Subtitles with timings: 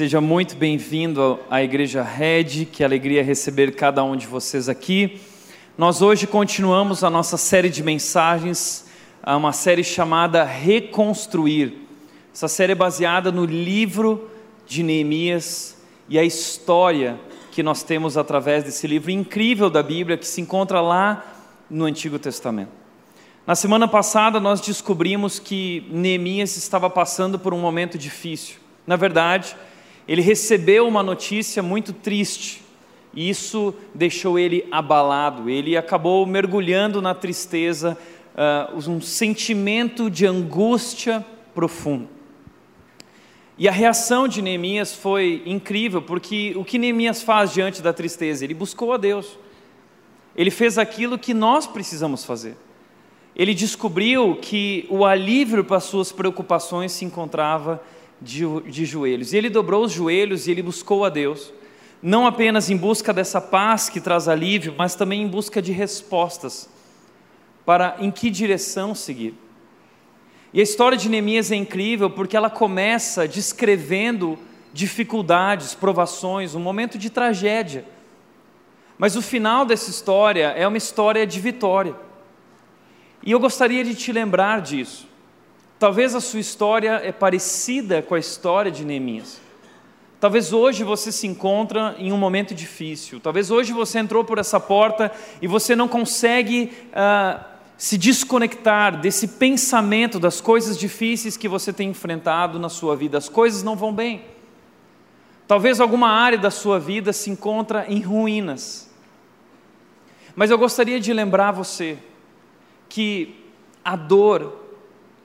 [0.00, 5.20] Seja muito bem-vindo à Igreja Red, que alegria receber cada um de vocês aqui.
[5.76, 8.86] Nós hoje continuamos a nossa série de mensagens,
[9.26, 11.74] uma série chamada Reconstruir.
[12.32, 14.30] Essa série é baseada no livro
[14.66, 15.76] de Neemias
[16.08, 17.20] e a história
[17.52, 21.26] que nós temos através desse livro incrível da Bíblia que se encontra lá
[21.68, 22.72] no Antigo Testamento.
[23.46, 28.56] Na semana passada nós descobrimos que Neemias estava passando por um momento difícil.
[28.86, 29.54] Na verdade,
[30.10, 32.64] ele recebeu uma notícia muito triste
[33.14, 35.48] e isso deixou ele abalado.
[35.48, 37.96] Ele acabou mergulhando na tristeza,
[38.34, 42.08] uh, um sentimento de angústia profundo.
[43.56, 48.42] E a reação de Neemias foi incrível, porque o que Neemias faz diante da tristeza?
[48.42, 49.38] Ele buscou a Deus.
[50.34, 52.56] Ele fez aquilo que nós precisamos fazer.
[53.36, 57.80] Ele descobriu que o alívio para suas preocupações se encontrava
[58.20, 59.32] de, de joelhos.
[59.32, 61.52] E ele dobrou os joelhos e ele buscou a Deus,
[62.02, 66.68] não apenas em busca dessa paz que traz alívio, mas também em busca de respostas
[67.64, 69.34] para em que direção seguir.
[70.52, 74.38] E a história de Neemias é incrível porque ela começa descrevendo
[74.72, 77.84] dificuldades, provações, um momento de tragédia.
[78.98, 81.94] Mas o final dessa história é uma história de vitória.
[83.22, 85.09] E eu gostaria de te lembrar disso.
[85.80, 89.40] Talvez a sua história é parecida com a história de Neemias.
[90.20, 93.18] Talvez hoje você se encontra em um momento difícil.
[93.18, 95.10] Talvez hoje você entrou por essa porta
[95.40, 97.42] e você não consegue uh,
[97.78, 103.16] se desconectar desse pensamento das coisas difíceis que você tem enfrentado na sua vida.
[103.16, 104.22] As coisas não vão bem.
[105.48, 108.90] Talvez alguma área da sua vida se encontra em ruínas.
[110.36, 111.96] Mas eu gostaria de lembrar você
[112.86, 113.34] que
[113.82, 114.59] a dor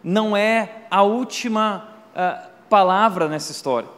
[0.06, 3.90] não é a última uh, palavra nessa história.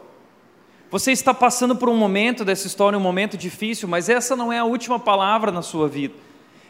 [0.90, 4.58] Você está passando por um momento dessa história, um momento difícil, mas essa não é
[4.58, 6.14] a última palavra na sua vida.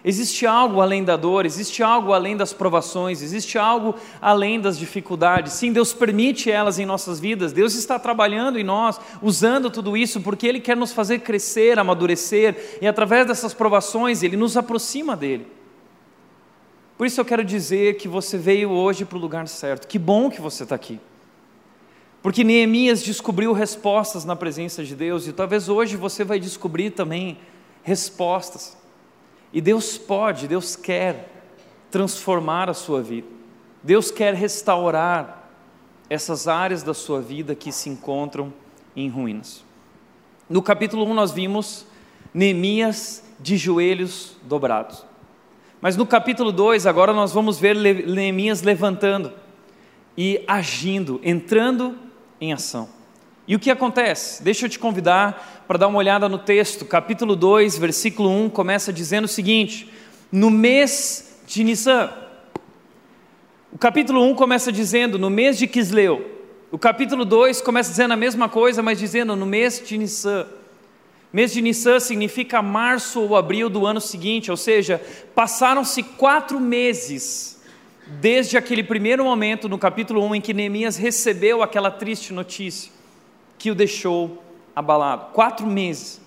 [0.05, 5.53] Existe algo além da dor, existe algo além das provações, existe algo além das dificuldades.
[5.53, 10.21] Sim, Deus permite elas em nossas vidas, Deus está trabalhando em nós, usando tudo isso,
[10.21, 15.58] porque Ele quer nos fazer crescer, amadurecer, e através dessas provações Ele nos aproxima dEle.
[16.99, 19.87] Por isso eu quero dizer que você veio hoje para o lugar certo.
[19.87, 20.99] Que bom que você está aqui.
[22.21, 27.39] Porque Neemias descobriu respostas na presença de Deus e talvez hoje você vai descobrir também
[27.85, 28.77] respostas.
[29.53, 31.31] E Deus pode, Deus quer
[31.89, 33.29] transformar a sua vida.
[33.81, 35.49] Deus quer restaurar
[36.11, 38.53] essas áreas da sua vida que se encontram
[38.97, 39.65] em ruínas.
[40.51, 41.87] No capítulo 1 nós vimos
[42.35, 45.08] Neemias de joelhos dobrados.
[45.81, 49.33] Mas no capítulo 2, agora nós vamos ver Neemias levantando
[50.17, 51.97] e agindo, entrando
[52.41, 52.89] em ação.
[53.47, 54.43] E o que acontece?
[54.43, 56.85] Deixa eu te convidar para dar uma olhada no texto.
[56.85, 59.89] Capítulo 2, versículo 1 começa dizendo o seguinte:
[60.33, 62.11] No mês de Nissan.
[63.73, 66.39] O capítulo 1 começa dizendo no mês de Quisleu.
[66.73, 70.47] O capítulo 2 começa dizendo a mesma coisa, mas dizendo no mês de Nissan.
[71.33, 75.03] Mês de Nissan significa março ou abril do ano seguinte, ou seja,
[75.35, 77.63] passaram-se quatro meses
[78.07, 82.91] desde aquele primeiro momento no capítulo 1 em que Neemias recebeu aquela triste notícia
[83.59, 84.43] que o deixou
[84.75, 85.33] abalado.
[85.33, 86.21] Quatro meses.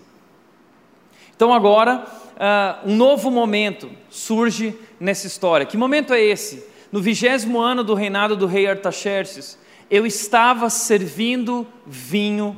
[1.35, 2.05] Então agora,
[2.35, 5.65] uh, um novo momento surge nessa história.
[5.65, 6.63] Que momento é esse?
[6.91, 9.57] No vigésimo ano do reinado do rei Artaxerxes,
[9.89, 12.55] eu estava servindo vinho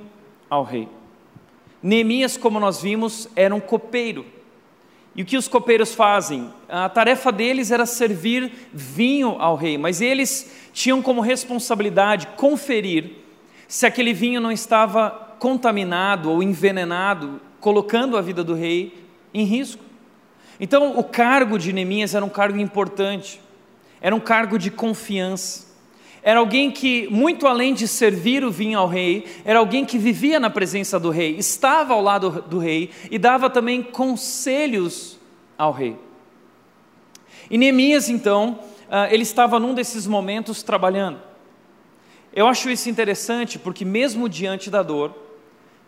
[0.49, 0.89] ao rei.
[1.83, 4.25] Neemias, como nós vimos, era um copeiro.
[5.15, 6.49] E o que os copeiros fazem?
[6.67, 13.11] A tarefa deles era servir vinho ao rei, mas eles tinham como responsabilidade conferir
[13.67, 15.09] se aquele vinho não estava
[15.39, 19.83] contaminado ou envenenado, colocando a vida do rei em risco.
[20.59, 23.41] Então, o cargo de Neemias era um cargo importante,
[23.99, 25.72] era um cargo de confiança.
[26.23, 30.39] Era alguém que, muito além de servir o vinho ao rei, era alguém que vivia
[30.39, 35.19] na presença do rei, estava ao lado do rei e dava também conselhos
[35.57, 35.97] ao rei.
[37.49, 38.59] E Neemias, então,
[38.89, 41.19] ah, ele estava num desses momentos trabalhando.
[42.33, 45.13] Eu acho isso interessante porque, mesmo diante da dor,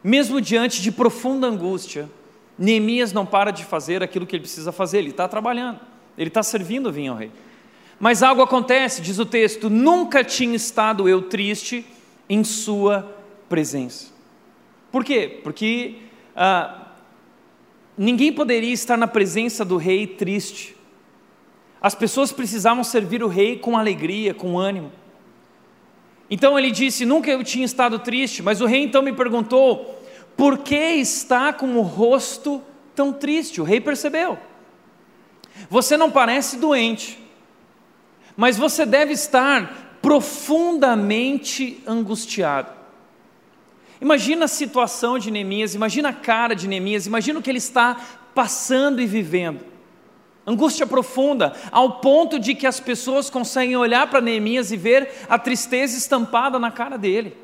[0.03, 2.09] mesmo diante de profunda angústia,
[2.59, 5.79] Neemias não para de fazer aquilo que ele precisa fazer, ele está trabalhando,
[6.17, 7.31] ele está servindo o vinho ao rei.
[7.99, 11.85] Mas algo acontece, diz o texto: nunca tinha estado eu triste
[12.29, 13.15] em Sua
[13.47, 14.13] presença.
[14.91, 15.39] Por quê?
[15.43, 15.95] Porque
[16.35, 16.87] ah,
[17.97, 20.75] ninguém poderia estar na presença do rei triste.
[21.81, 24.91] As pessoas precisavam servir o rei com alegria, com ânimo.
[26.29, 30.01] Então ele disse: Nunca eu tinha estado triste, mas o rei então me perguntou:
[30.35, 32.61] Por que está com o rosto
[32.95, 33.61] tão triste?
[33.61, 34.37] O rei percebeu.
[35.69, 37.17] Você não parece doente,
[38.35, 42.69] mas você deve estar profundamente angustiado.
[44.01, 47.99] Imagina a situação de Neemias, imagina a cara de Neemias, imagina o que ele está
[48.35, 49.61] passando e vivendo.
[50.45, 55.39] Angústia profunda, ao ponto de que as pessoas conseguem olhar para Neemias e ver a
[55.39, 57.35] tristeza estampada na cara dele.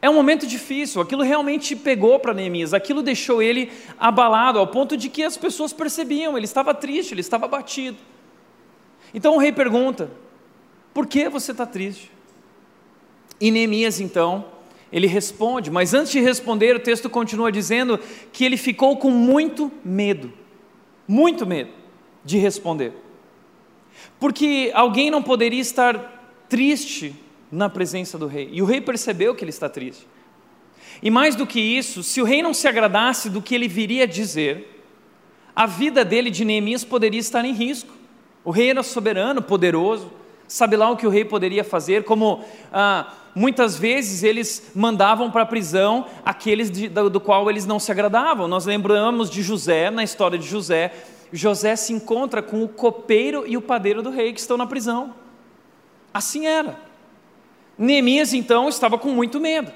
[0.00, 4.96] É um momento difícil, aquilo realmente pegou para Neemias, aquilo deixou ele abalado, ao ponto
[4.96, 7.96] de que as pessoas percebiam, ele estava triste, ele estava abatido.
[9.14, 10.10] Então o rei pergunta:
[10.94, 12.10] por que você está triste?
[13.40, 14.44] E Neemias então,
[14.92, 17.98] ele responde, mas antes de responder, o texto continua dizendo
[18.32, 20.32] que ele ficou com muito medo
[21.06, 21.70] muito medo
[22.24, 22.92] de responder.
[24.18, 27.14] Porque alguém não poderia estar triste
[27.50, 28.48] na presença do rei.
[28.52, 30.06] E o rei percebeu que ele está triste.
[31.02, 34.06] E mais do que isso, se o rei não se agradasse do que ele viria
[34.06, 34.82] dizer,
[35.54, 37.92] a vida dele de Neemias poderia estar em risco.
[38.44, 40.10] O rei era soberano, poderoso,
[40.48, 45.42] sabe lá o que o rei poderia fazer, como ah, muitas vezes eles mandavam para
[45.42, 48.48] a prisão aqueles de, do, do qual eles não se agradavam.
[48.48, 50.92] Nós lembramos de José, na história de José,
[51.32, 55.14] José se encontra com o copeiro e o padeiro do rei que estão na prisão.
[56.12, 56.78] Assim era.
[57.78, 59.72] Neemias então estava com muito medo.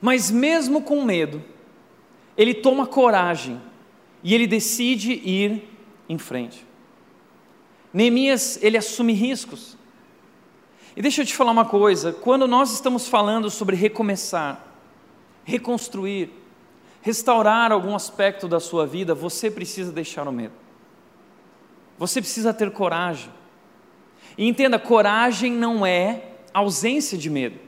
[0.00, 1.42] Mas mesmo com medo,
[2.36, 3.60] ele toma coragem
[4.24, 5.68] e ele decide ir
[6.08, 6.66] em frente.
[7.94, 9.76] Neemias, ele assume riscos.
[10.96, 14.60] E deixa eu te falar uma coisa: quando nós estamos falando sobre recomeçar,
[15.44, 16.28] reconstruir,
[17.00, 20.54] restaurar algum aspecto da sua vida, você precisa deixar o medo.
[21.96, 23.30] Você precisa ter coragem.
[24.36, 27.60] E entenda: coragem não é ausência de medo.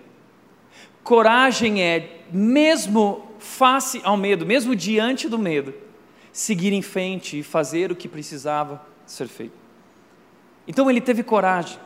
[1.04, 5.72] Coragem é, mesmo face ao medo, mesmo diante do medo,
[6.32, 9.65] seguir em frente e fazer o que precisava ser feito.
[10.66, 11.78] Então ele teve coragem.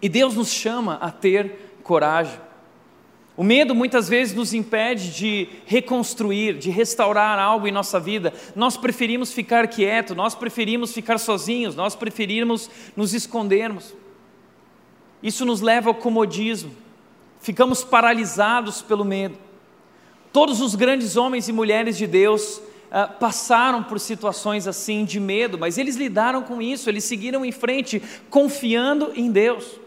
[0.00, 2.38] E Deus nos chama a ter coragem.
[3.36, 8.32] O medo muitas vezes nos impede de reconstruir, de restaurar algo em nossa vida.
[8.54, 13.94] Nós preferimos ficar quieto, nós preferimos ficar sozinhos, nós preferimos nos escondermos.
[15.22, 16.72] Isso nos leva ao comodismo.
[17.40, 19.36] Ficamos paralisados pelo medo.
[20.32, 22.60] Todos os grandes homens e mulheres de Deus
[22.98, 27.52] ah, passaram por situações assim de medo, mas eles lidaram com isso, eles seguiram em
[27.52, 29.78] frente, confiando em Deus.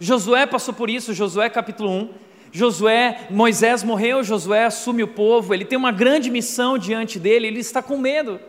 [0.00, 2.08] Josué passou por isso, Josué capítulo 1.
[2.50, 7.60] Josué, Moisés morreu, Josué assume o povo, ele tem uma grande missão diante dele, ele
[7.60, 8.40] está com medo.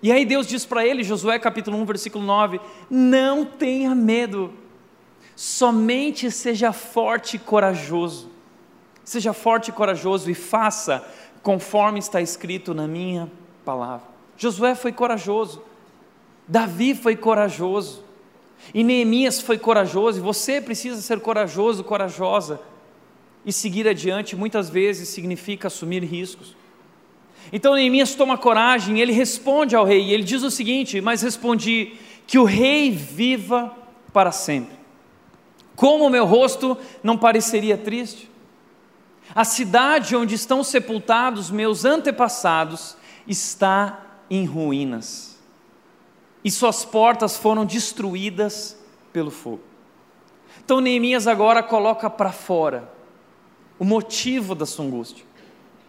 [0.00, 4.54] E aí Deus diz para ele, Josué capítulo 1, versículo 9: Não tenha medo,
[5.34, 8.30] somente seja forte e corajoso.
[9.04, 11.04] Seja forte e corajoso e faça
[11.44, 13.30] conforme está escrito na minha
[13.66, 14.06] palavra.
[14.36, 15.62] Josué foi corajoso,
[16.48, 18.02] Davi foi corajoso,
[18.72, 22.60] e Neemias foi corajoso, e você precisa ser corajoso, corajosa.
[23.44, 26.56] E seguir adiante muitas vezes significa assumir riscos.
[27.52, 31.92] Então Neemias toma coragem, ele responde ao rei, ele diz o seguinte: Mas respondi,
[32.26, 33.70] que o rei viva
[34.14, 34.74] para sempre.
[35.76, 38.30] Como o meu rosto não pareceria triste?
[39.34, 44.00] A cidade onde estão sepultados meus antepassados está
[44.30, 45.38] em ruínas
[46.44, 48.78] e suas portas foram destruídas
[49.12, 49.62] pelo fogo.
[50.64, 52.92] Então Neemias agora coloca para fora
[53.78, 55.24] o motivo da sua angústia.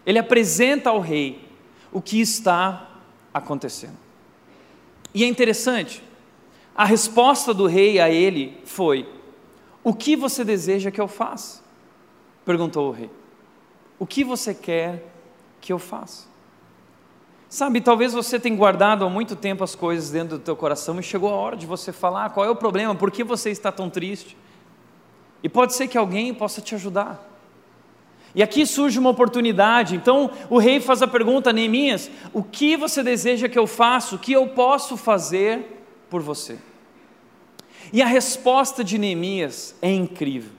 [0.05, 1.47] Ele apresenta ao rei
[1.91, 2.89] o que está
[3.33, 3.97] acontecendo.
[5.13, 6.03] E é interessante,
[6.75, 9.07] a resposta do rei a ele foi:
[9.83, 11.63] O que você deseja que eu faça?
[12.43, 13.09] Perguntou o rei.
[13.97, 15.03] O que você quer
[15.61, 16.27] que eu faça?
[17.47, 21.03] Sabe, talvez você tenha guardado há muito tempo as coisas dentro do teu coração e
[21.03, 23.89] chegou a hora de você falar qual é o problema, por que você está tão
[23.89, 24.35] triste.
[25.41, 27.31] E pode ser que alguém possa te ajudar.
[28.33, 29.95] E aqui surge uma oportunidade.
[29.95, 34.15] Então o rei faz a pergunta a Neemias: O que você deseja que eu faça?
[34.15, 36.59] O que eu posso fazer por você?
[37.93, 40.54] E a resposta de Neemias é incrível.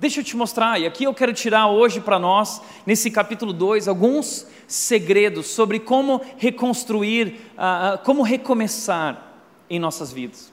[0.00, 3.88] Deixa eu te mostrar, e aqui eu quero tirar hoje para nós, nesse capítulo 2,
[3.88, 9.34] alguns segredos sobre como reconstruir, uh, como recomeçar
[9.68, 10.52] em nossas vidas.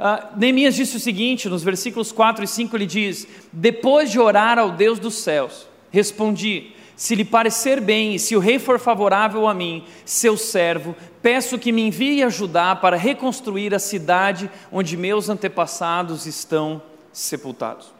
[0.00, 4.58] Uh, Neemias disse o seguinte, nos versículos 4 e 5 ele diz: Depois de orar
[4.58, 9.46] ao Deus dos céus, respondi: Se lhe parecer bem e se o rei for favorável
[9.46, 15.28] a mim, seu servo, peço que me envie ajudar para reconstruir a cidade onde meus
[15.28, 16.80] antepassados estão
[17.12, 17.95] sepultados.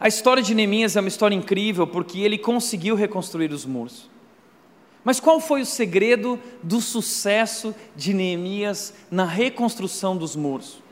[0.00, 4.10] A história de Neemias é uma história incrível porque ele conseguiu reconstruir os muros.
[5.04, 10.82] Mas qual foi o segredo do sucesso de Neemias na reconstrução dos muros?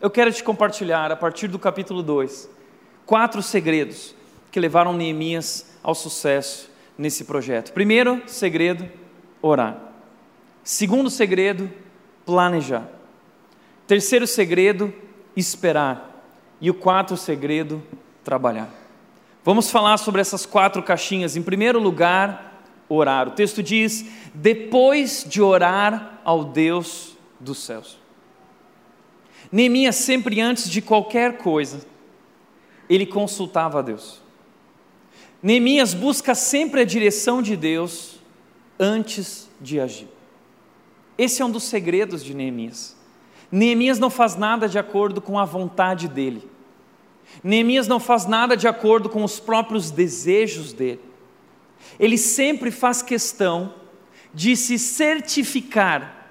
[0.00, 2.48] Eu quero te compartilhar, a partir do capítulo 2,
[3.06, 4.14] quatro segredos
[4.50, 7.72] que levaram Neemias ao sucesso nesse projeto.
[7.72, 8.88] Primeiro segredo,
[9.40, 9.78] orar.
[10.64, 11.70] Segundo segredo,
[12.26, 12.88] planejar.
[13.86, 14.92] Terceiro segredo,
[15.36, 16.08] esperar.
[16.60, 17.82] E o quarto segredo,
[18.30, 18.72] trabalhar.
[19.44, 21.34] Vamos falar sobre essas quatro caixinhas.
[21.34, 23.26] Em primeiro lugar, orar.
[23.26, 27.98] O texto diz: depois de orar ao Deus dos céus.
[29.50, 31.84] Neemias, sempre antes de qualquer coisa,
[32.88, 34.22] ele consultava a Deus.
[35.42, 38.20] Neemias busca sempre a direção de Deus
[38.78, 40.08] antes de agir.
[41.18, 42.96] Esse é um dos segredos de Neemias.
[43.50, 46.48] Neemias não faz nada de acordo com a vontade dele.
[47.42, 51.10] Neemias não faz nada de acordo com os próprios desejos dele
[51.98, 53.74] ele sempre faz questão
[54.32, 56.28] de se certificar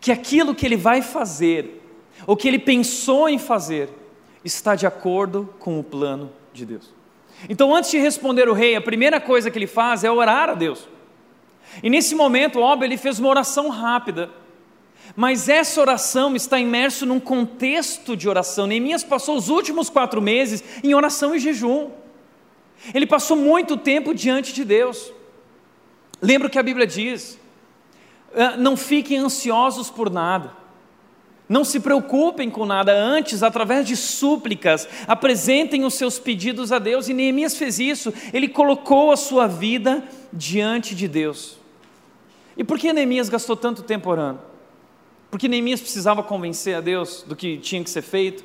[0.00, 1.82] que aquilo que ele vai fazer,
[2.26, 3.88] ou que ele pensou em fazer,
[4.44, 6.94] está de acordo com o plano de Deus.
[7.48, 10.54] Então, antes de responder o rei, a primeira coisa que ele faz é orar a
[10.54, 10.88] Deus.
[11.82, 14.30] E nesse momento, óbvio, ele fez uma oração rápida.
[15.16, 18.66] Mas essa oração está imerso num contexto de oração.
[18.66, 21.90] Neemias passou os últimos quatro meses em oração e jejum.
[22.92, 25.10] Ele passou muito tempo diante de Deus.
[26.20, 27.38] Lembra o que a Bíblia diz?
[28.34, 30.52] Ah, não fiquem ansiosos por nada.
[31.48, 37.08] Não se preocupem com nada, antes, através de súplicas, apresentem os seus pedidos a Deus.
[37.08, 41.56] E Neemias fez isso, ele colocou a sua vida diante de Deus.
[42.56, 44.55] E por que Neemias gastou tanto tempo orando?
[45.36, 48.42] Porque Neemias precisava convencer a Deus do que tinha que ser feito,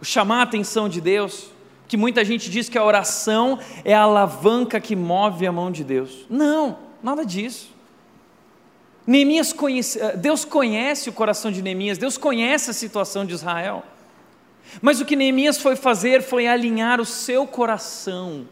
[0.00, 1.50] chamar a atenção de Deus
[1.86, 5.84] que muita gente diz que a oração é a alavanca que move a mão de
[5.84, 6.24] Deus.
[6.30, 7.68] Não, nada disso.
[9.06, 13.82] Neemias conhece, eh, Deus conhece o coração de Neemias, Deus conhece a situação de Israel.
[14.80, 18.48] Mas o que Neemias foi fazer foi alinhar o seu coração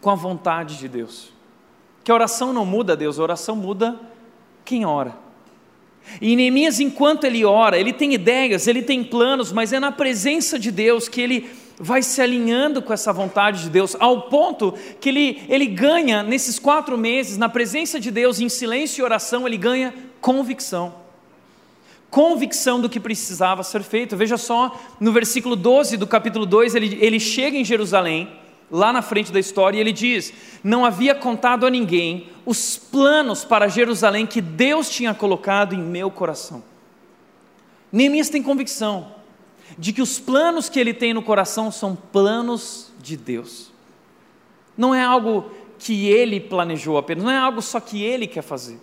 [0.00, 1.32] com a vontade de Deus.
[2.04, 3.98] Que a oração não muda Deus, a oração muda
[4.64, 5.28] quem ora.
[6.20, 10.58] E Neemias, enquanto ele ora, ele tem ideias, ele tem planos, mas é na presença
[10.58, 11.50] de Deus que ele
[11.82, 16.58] vai se alinhando com essa vontade de Deus, ao ponto que ele, ele ganha, nesses
[16.58, 20.94] quatro meses, na presença de Deus, em silêncio e oração, ele ganha convicção.
[22.10, 24.14] Convicção do que precisava ser feito.
[24.14, 28.28] Veja só, no versículo 12 do capítulo 2, ele, ele chega em Jerusalém,
[28.70, 33.44] lá na frente da história, e ele diz: Não havia contado a ninguém os planos
[33.44, 36.62] para Jerusalém que Deus tinha colocado em meu coração.
[37.92, 39.14] Neemias tem convicção
[39.78, 43.70] de que os planos que ele tem no coração são planos de Deus.
[44.76, 48.78] Não é algo que ele planejou apenas, não é algo só que ele quer fazer.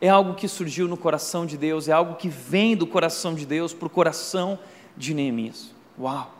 [0.00, 3.44] É algo que surgiu no coração de Deus, é algo que vem do coração de
[3.44, 4.58] Deus para o coração
[4.96, 5.74] de Neemias.
[5.98, 6.39] Uau!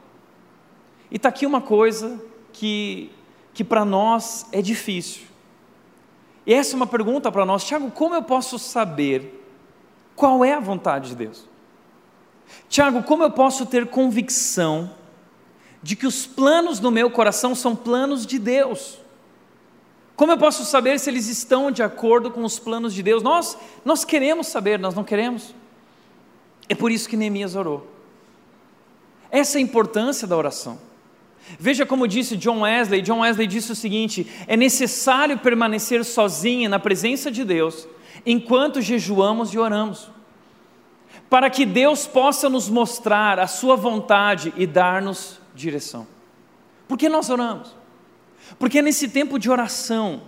[1.10, 3.10] E está aqui uma coisa que,
[3.52, 5.22] que para nós é difícil.
[6.46, 9.40] E essa é uma pergunta para nós, Tiago: como eu posso saber
[10.14, 11.48] qual é a vontade de Deus?
[12.68, 14.90] Tiago, como eu posso ter convicção
[15.82, 18.98] de que os planos no meu coração são planos de Deus?
[20.14, 23.22] Como eu posso saber se eles estão de acordo com os planos de Deus?
[23.22, 25.54] Nós, nós queremos saber, nós não queremos?
[26.68, 27.86] É por isso que Neemias orou.
[29.30, 30.78] Essa é a importância da oração.
[31.58, 36.78] Veja como disse John Wesley: John Wesley disse o seguinte: é necessário permanecer sozinho na
[36.78, 37.88] presença de Deus
[38.24, 40.10] enquanto jejuamos e oramos
[41.30, 46.06] para que Deus possa nos mostrar a Sua vontade e dar-nos direção.
[46.88, 47.74] Por que nós oramos?
[48.58, 50.22] Porque é nesse tempo de oração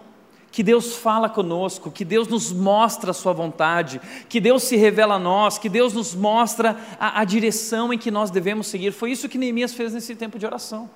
[0.53, 5.17] que Deus fala conosco, que Deus nos mostra a Sua vontade, que Deus se revela
[5.17, 8.93] a nós, que Deus nos mostra a, a direção em que nós devemos seguir.
[8.93, 10.89] Foi isso que Neemias fez nesse tempo de oração.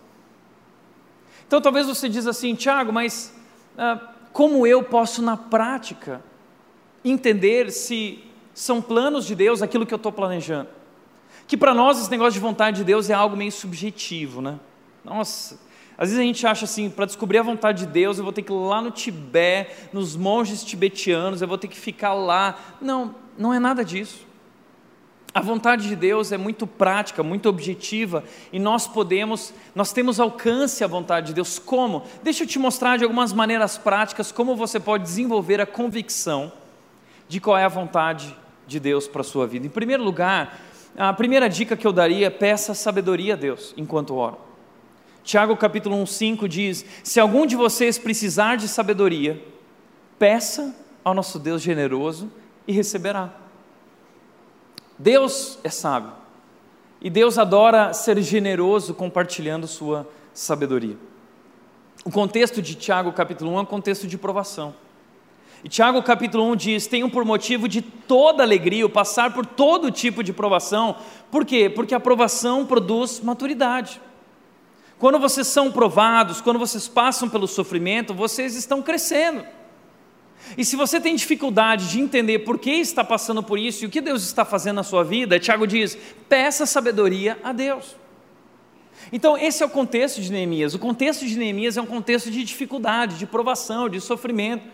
[1.46, 3.34] Então talvez você diz assim, Tiago, mas
[3.78, 4.00] ah,
[4.32, 6.22] como eu posso na prática
[7.04, 8.22] entender se
[8.52, 10.68] são planos de Deus aquilo que eu estou planejando.
[11.46, 14.58] Que para nós esse negócio de vontade de Deus é algo meio subjetivo, né?
[15.04, 15.60] Nossa,
[15.96, 18.42] às vezes a gente acha assim, para descobrir a vontade de Deus, eu vou ter
[18.42, 22.58] que ir lá no Tibete, nos monges tibetianos, eu vou ter que ficar lá.
[22.80, 24.26] Não, não é nada disso.
[25.34, 30.82] A vontade de Deus é muito prática, muito objetiva, e nós podemos, nós temos alcance
[30.82, 31.58] à vontade de Deus.
[31.58, 32.04] Como?
[32.22, 36.50] Deixa eu te mostrar de algumas maneiras práticas como você pode desenvolver a convicção
[37.28, 38.34] de qual é a vontade
[38.66, 39.66] de Deus para a sua vida.
[39.66, 40.58] Em primeiro lugar,
[40.98, 44.36] A primeira dica que eu daria é peça sabedoria a Deus enquanto ora.
[45.22, 49.42] Tiago capítulo 1, 5 diz: Se algum de vocês precisar de sabedoria,
[50.18, 52.30] peça ao nosso Deus generoso
[52.66, 53.30] e receberá.
[54.98, 56.12] Deus é sábio
[57.00, 60.96] e Deus adora ser generoso compartilhando sua sabedoria.
[62.04, 64.74] O contexto de Tiago capítulo 1 é um contexto de provação.
[65.64, 69.90] E Tiago capítulo 1 diz: Tenham por motivo de toda alegria o passar por todo
[69.90, 70.96] tipo de provação.
[71.30, 71.68] Por quê?
[71.68, 74.00] Porque a provação produz maturidade.
[74.98, 79.44] Quando vocês são provados, quando vocês passam pelo sofrimento, vocês estão crescendo.
[80.56, 83.90] E se você tem dificuldade de entender por que está passando por isso e o
[83.90, 85.96] que Deus está fazendo na sua vida, Tiago diz:
[86.28, 87.96] peça sabedoria a Deus.
[89.12, 90.74] Então, esse é o contexto de Neemias.
[90.74, 94.64] O contexto de Neemias é um contexto de dificuldade, de provação, de sofrimento.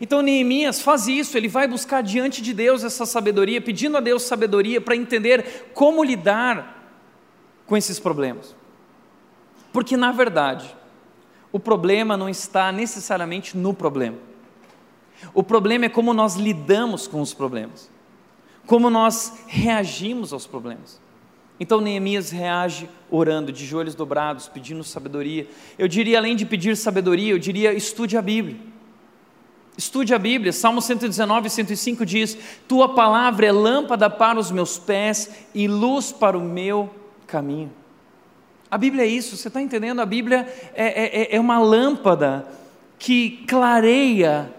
[0.00, 4.22] Então, Neemias faz isso, ele vai buscar diante de Deus essa sabedoria, pedindo a Deus
[4.24, 6.92] sabedoria para entender como lidar
[7.66, 8.54] com esses problemas.
[9.72, 10.76] Porque, na verdade,
[11.50, 14.27] o problema não está necessariamente no problema.
[15.34, 17.90] O problema é como nós lidamos com os problemas,
[18.66, 21.00] como nós reagimos aos problemas.
[21.60, 25.48] Então Neemias reage orando, de joelhos dobrados, pedindo sabedoria.
[25.78, 28.56] Eu diria, além de pedir sabedoria, eu diria, estude a Bíblia.
[29.76, 35.30] Estude a Bíblia, Salmo 119, 105 diz: Tua palavra é lâmpada para os meus pés
[35.54, 36.90] e luz para o meu
[37.28, 37.70] caminho.
[38.68, 40.00] A Bíblia é isso, você está entendendo?
[40.00, 42.46] A Bíblia é, é, é uma lâmpada
[42.98, 44.52] que clareia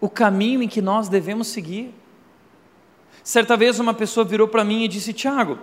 [0.00, 1.94] o caminho em que nós devemos seguir.
[3.22, 5.58] Certa vez uma pessoa virou para mim e disse: Tiago,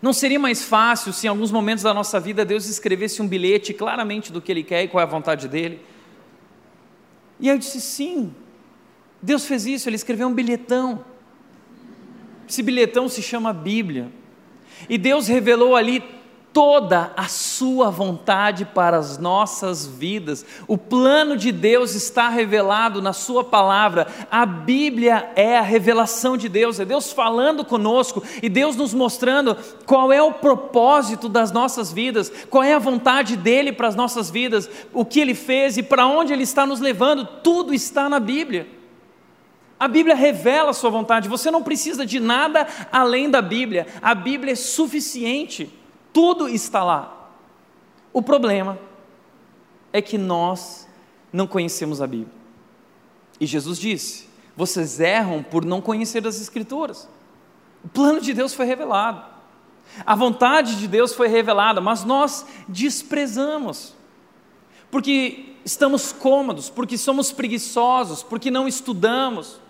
[0.00, 3.74] não seria mais fácil se em alguns momentos da nossa vida Deus escrevesse um bilhete
[3.74, 5.80] claramente do que Ele quer e qual é a vontade dele?
[7.40, 8.34] E eu disse: sim,
[9.20, 11.04] Deus fez isso, Ele escreveu um bilhetão.
[12.48, 14.10] Esse bilhetão se chama Bíblia.
[14.88, 16.02] E Deus revelou ali
[16.52, 20.44] toda a sua vontade para as nossas vidas.
[20.68, 24.06] O plano de Deus está revelado na sua palavra.
[24.30, 29.56] A Bíblia é a revelação de Deus, é Deus falando conosco e Deus nos mostrando
[29.86, 34.30] qual é o propósito das nossas vidas, qual é a vontade dele para as nossas
[34.30, 37.26] vidas, o que ele fez e para onde ele está nos levando.
[37.42, 38.66] Tudo está na Bíblia.
[39.80, 43.86] A Bíblia revela a sua vontade, você não precisa de nada além da Bíblia.
[44.00, 45.81] A Bíblia é suficiente.
[46.12, 47.30] Tudo está lá.
[48.12, 48.78] O problema
[49.92, 50.88] é que nós
[51.32, 52.34] não conhecemos a Bíblia.
[53.40, 57.08] E Jesus disse: vocês erram por não conhecer as Escrituras.
[57.84, 59.24] O plano de Deus foi revelado,
[60.06, 63.94] a vontade de Deus foi revelada, mas nós desprezamos,
[64.90, 69.60] porque estamos cômodos, porque somos preguiçosos, porque não estudamos,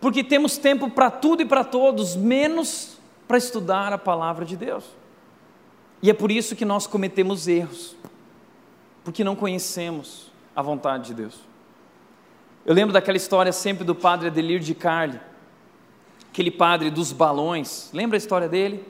[0.00, 4.84] porque temos tempo para tudo e para todos, menos para estudar a palavra de Deus.
[6.02, 7.94] E é por isso que nós cometemos erros,
[9.04, 11.40] porque não conhecemos a vontade de Deus.
[12.66, 15.20] Eu lembro daquela história sempre do padre Adelir de Carli,
[16.28, 17.88] aquele padre dos balões.
[17.92, 18.84] Lembra a história dele?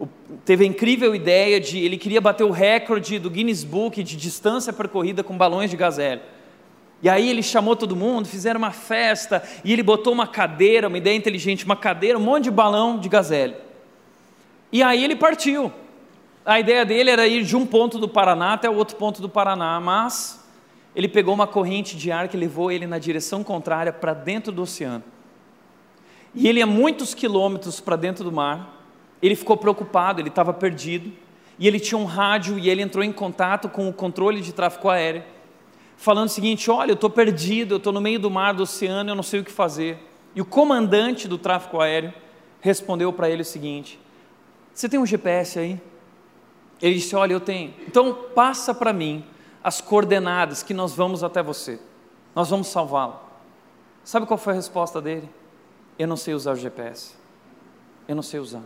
[0.00, 0.08] O,
[0.44, 4.72] teve a incrível ideia de ele queria bater o recorde do Guinness Book de distância
[4.72, 6.22] percorrida com balões de gazelle.
[7.02, 10.98] E aí ele chamou todo mundo, fizeram uma festa e ele botou uma cadeira, uma
[10.98, 13.54] ideia inteligente, uma cadeira, um monte de balão de gazelle.
[14.72, 15.72] E aí ele partiu
[16.46, 19.28] a ideia dele era ir de um ponto do Paraná até o outro ponto do
[19.28, 20.48] Paraná, mas
[20.94, 24.62] ele pegou uma corrente de ar que levou ele na direção contrária para dentro do
[24.62, 25.02] oceano.
[26.32, 28.80] E ele ia muitos quilômetros para dentro do mar.
[29.20, 31.12] Ele ficou preocupado, ele estava perdido.
[31.58, 34.88] E ele tinha um rádio e ele entrou em contato com o controle de tráfego
[34.88, 35.24] aéreo,
[35.96, 39.10] falando o seguinte: Olha, eu estou perdido, eu estou no meio do mar, do oceano,
[39.10, 39.98] eu não sei o que fazer.
[40.34, 42.12] E o comandante do tráfego aéreo
[42.60, 43.98] respondeu para ele o seguinte:
[44.72, 45.80] Você tem um GPS aí?
[46.80, 47.74] Ele disse: Olha, eu tenho.
[47.86, 49.24] Então passa para mim
[49.62, 51.78] as coordenadas que nós vamos até você.
[52.34, 53.18] Nós vamos salvá-lo.
[54.04, 55.28] Sabe qual foi a resposta dele?
[55.98, 57.14] Eu não sei usar o GPS.
[58.06, 58.62] Eu não sei usar.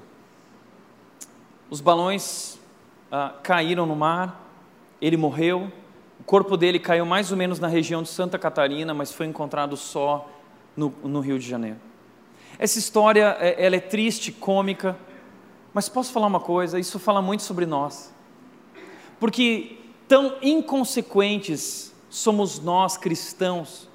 [1.70, 2.59] Os balões
[3.11, 4.44] ah, caíram no mar,
[5.01, 5.73] ele morreu.
[6.18, 9.77] O corpo dele caiu mais ou menos na região de Santa Catarina, mas foi encontrado
[9.77, 10.29] só
[10.77, 11.79] no, no Rio de Janeiro.
[12.59, 14.99] Essa história é, ela é triste, cômica,
[15.73, 16.79] mas posso falar uma coisa?
[16.79, 18.13] Isso fala muito sobre nós.
[19.19, 19.79] Porque
[20.09, 23.89] tão inconsequentes somos nós cristãos,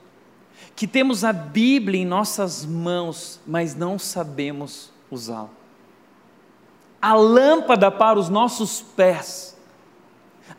[0.76, 5.50] que temos a Bíblia em nossas mãos, mas não sabemos usá-la.
[7.02, 9.58] A lâmpada para os nossos pés,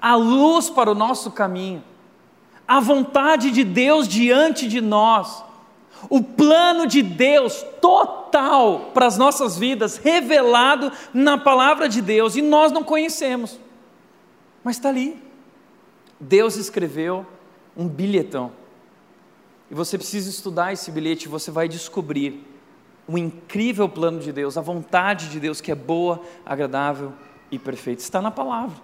[0.00, 1.82] a luz para o nosso caminho,
[2.68, 5.44] a vontade de Deus diante de nós,
[6.08, 12.42] O plano de Deus total para as nossas vidas, revelado na palavra de Deus, e
[12.42, 13.58] nós não conhecemos,
[14.62, 15.22] mas está ali.
[16.20, 17.26] Deus escreveu
[17.76, 18.52] um bilhetão,
[19.70, 22.44] e você precisa estudar esse bilhete, você vai descobrir
[23.08, 27.12] o incrível plano de Deus, a vontade de Deus que é boa, agradável
[27.50, 28.02] e perfeita.
[28.02, 28.76] Está na palavra.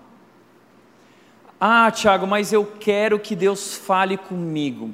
[1.61, 4.92] Ah, Tiago, mas eu quero que Deus fale comigo.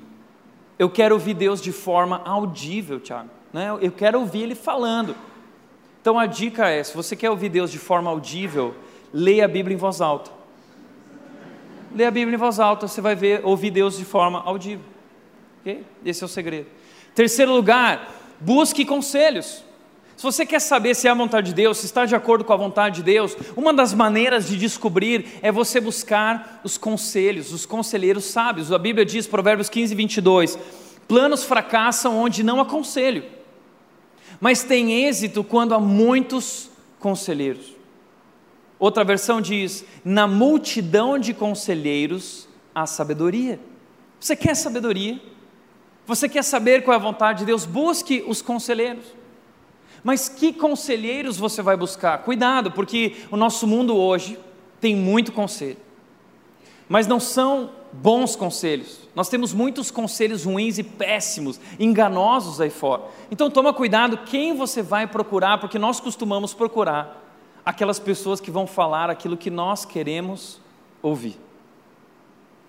[0.79, 3.31] Eu quero ouvir Deus de forma audível, Tiago.
[3.53, 3.69] Né?
[3.81, 5.17] Eu quero ouvir Ele falando.
[6.01, 8.75] Então a dica é: se você quer ouvir Deus de forma audível,
[9.13, 10.31] leia a Bíblia em voz alta.
[11.95, 14.85] Leia a Bíblia em voz alta, você vai ver, ouvir Deus de forma audível.
[15.61, 15.85] Okay?
[16.05, 16.67] Esse é o segredo.
[17.15, 19.65] Terceiro lugar, busque conselhos.
[20.19, 22.53] Se você quer saber se é a vontade de Deus, se está de acordo com
[22.53, 27.65] a vontade de Deus, uma das maneiras de descobrir é você buscar os conselhos, os
[27.65, 28.73] conselheiros sábios.
[28.73, 30.59] A Bíblia diz, Provérbios 15, 22,
[31.07, 33.23] planos fracassam onde não há conselho,
[34.41, 37.77] mas tem êxito quando há muitos conselheiros.
[38.77, 43.61] Outra versão diz, na multidão de conselheiros há sabedoria.
[44.19, 45.21] Você quer sabedoria?
[46.09, 47.65] Você quer saber qual é a vontade de Deus?
[47.65, 49.18] Busque os conselheiros.
[50.03, 52.19] Mas que conselheiros você vai buscar?
[52.19, 54.39] Cuidado, porque o nosso mundo hoje
[54.81, 55.79] tem muito conselho,
[56.89, 59.09] mas não são bons conselhos.
[59.15, 63.03] Nós temos muitos conselhos ruins e péssimos, enganosos aí fora.
[63.31, 67.25] Então toma cuidado quem você vai procurar, porque nós costumamos procurar
[67.65, 70.61] aquelas pessoas que vão falar aquilo que nós queremos
[71.03, 71.37] ouvir.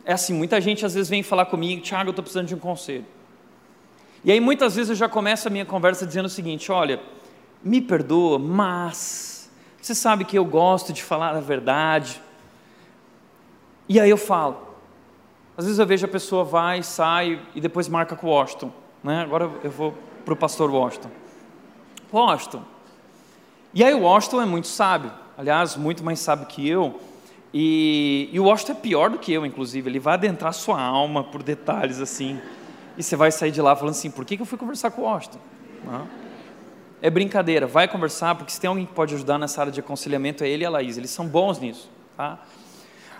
[0.04, 2.60] É assim, muita gente às vezes vem falar comigo, Tiago, eu estou precisando de um
[2.60, 3.06] conselho.
[4.24, 7.00] E aí muitas vezes eu já começo a minha conversa dizendo o seguinte: olha,
[7.64, 9.50] me perdoa, mas
[9.82, 12.22] você sabe que eu gosto de falar a verdade.
[13.88, 14.70] E aí eu falo.
[15.58, 18.72] Às vezes eu vejo a pessoa vai, sai e depois marca com o Washington.
[19.04, 19.22] Né?
[19.22, 19.94] Agora eu vou
[20.24, 21.10] para o pastor Washington.
[22.12, 22.64] Washington.
[23.74, 27.00] E aí o Washington é muito sábio, aliás, muito mais sábio que eu.
[27.54, 29.90] E, e o Washington é pior do que eu, inclusive.
[29.90, 32.40] Ele vai adentrar sua alma por detalhes assim.
[32.98, 35.02] E você vai sair de lá falando assim: por que, que eu fui conversar com
[35.02, 35.40] o Washington?
[35.86, 36.29] Não
[37.02, 40.44] é brincadeira, vai conversar, porque se tem alguém que pode ajudar nessa área de aconselhamento
[40.44, 41.90] é ele e a Laís, eles são bons nisso.
[42.16, 42.40] Tá?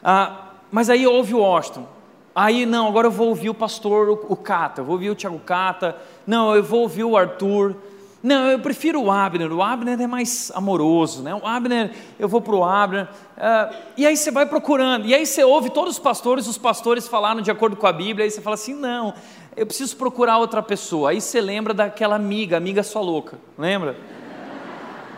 [0.04, 1.88] Ah, mas aí ouve o Washington,
[2.36, 5.16] aí não, agora eu vou ouvir o pastor, o, o Cata, eu vou ouvir o
[5.16, 5.96] Tiago Cata,
[6.28, 7.76] não, eu vou ouvir o Arthur,
[8.22, 11.34] não, eu prefiro o Abner, o Abner é mais amoroso, né?
[11.34, 15.26] o Abner, eu vou para o Abner, ah, e aí você vai procurando, e aí
[15.26, 18.42] você ouve todos os pastores, os pastores falaram de acordo com a Bíblia, aí você
[18.42, 19.14] fala assim, não,
[19.60, 21.10] eu preciso procurar outra pessoa.
[21.10, 23.98] Aí você lembra daquela amiga, amiga sua louca, lembra?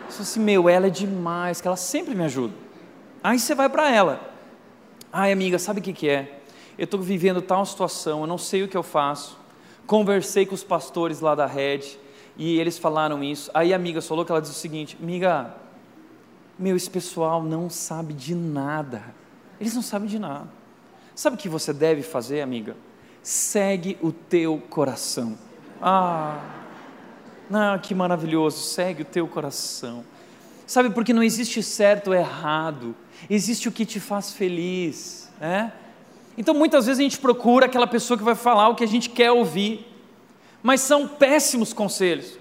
[0.08, 2.52] Você fala assim, meu, ela é demais, que ela sempre me ajuda.
[3.22, 4.20] Aí você vai para ela.
[5.12, 6.40] Ai, amiga, sabe o que, que é?
[6.76, 9.38] Eu estou vivendo tal situação, eu não sei o que eu faço.
[9.86, 11.96] Conversei com os pastores lá da rede
[12.36, 13.48] e eles falaram isso.
[13.54, 15.54] Aí a amiga sua louca, ela diz o seguinte: Amiga,
[16.58, 19.04] meu, esse pessoal não sabe de nada.
[19.60, 20.48] Eles não sabem de nada.
[21.14, 22.74] Sabe o que você deve fazer, amiga?
[23.22, 25.38] Segue o teu coração.
[25.80, 26.40] Ah,
[27.52, 30.04] ah, que maravilhoso, segue o teu coração.
[30.66, 32.94] Sabe, porque não existe certo ou errado,
[33.28, 35.72] existe o que te faz feliz, né?
[36.36, 39.10] Então muitas vezes a gente procura aquela pessoa que vai falar o que a gente
[39.10, 39.86] quer ouvir,
[40.62, 42.38] mas são péssimos conselhos.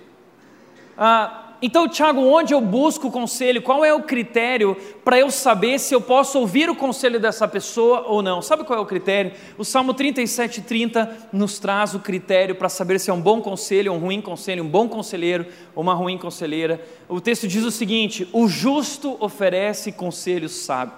[0.97, 3.61] Ah, então, Tiago, onde eu busco o conselho?
[3.61, 8.03] Qual é o critério para eu saber se eu posso ouvir o conselho dessa pessoa
[8.07, 8.41] ou não?
[8.41, 9.33] Sabe qual é o critério?
[9.59, 13.93] O Salmo 37, 30 nos traz o critério para saber se é um bom conselho,
[13.93, 15.45] um ruim conselho, um bom conselheiro
[15.75, 16.83] ou uma ruim conselheira.
[17.07, 20.95] O texto diz o seguinte: O justo oferece conselho sábio.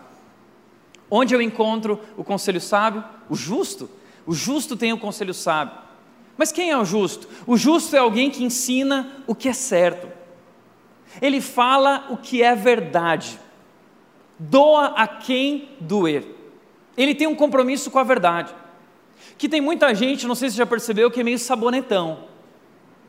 [1.11, 3.03] Onde eu encontro o conselho sábio?
[3.29, 3.89] O justo.
[4.25, 5.75] O justo tem o conselho sábio.
[6.37, 7.27] Mas quem é o justo?
[7.45, 10.12] O justo é alguém que ensina o que é certo
[11.21, 13.39] ele fala o que é verdade,
[14.37, 16.25] doa a quem doer.
[16.97, 18.53] Ele tem um compromisso com a verdade.
[19.37, 22.19] Que tem muita gente, não sei se você já percebeu, que é meio sabonetão.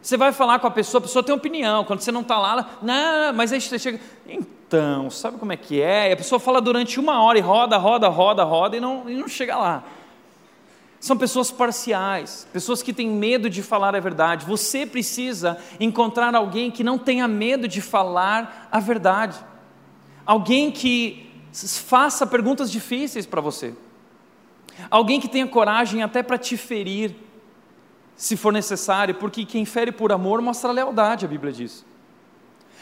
[0.00, 1.84] Você vai falar com a pessoa, a pessoa tem opinião.
[1.84, 4.00] Quando você não está lá, ela, não, mas aí você chega.
[4.26, 6.10] Então, sabe como é que é?
[6.10, 9.14] E a pessoa fala durante uma hora e roda, roda, roda, roda e não, e
[9.16, 9.82] não chega lá.
[11.04, 14.46] São pessoas parciais, pessoas que têm medo de falar a verdade.
[14.46, 19.38] Você precisa encontrar alguém que não tenha medo de falar a verdade.
[20.24, 23.74] Alguém que faça perguntas difíceis para você.
[24.90, 27.14] Alguém que tenha coragem até para te ferir,
[28.16, 31.84] se for necessário, porque quem fere por amor mostra lealdade, a Bíblia diz.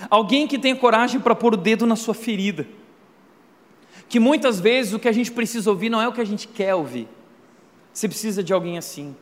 [0.09, 2.69] Alguém que tenha coragem para pôr o dedo na sua ferida.
[4.09, 6.47] Que muitas vezes o que a gente precisa ouvir não é o que a gente
[6.47, 7.09] quer ouvir
[7.93, 9.15] você precisa de alguém assim,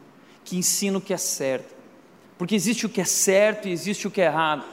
[0.45, 1.75] que ensina o que é certo,
[2.39, 4.65] Porque existe o que é certo e existe o que é errado.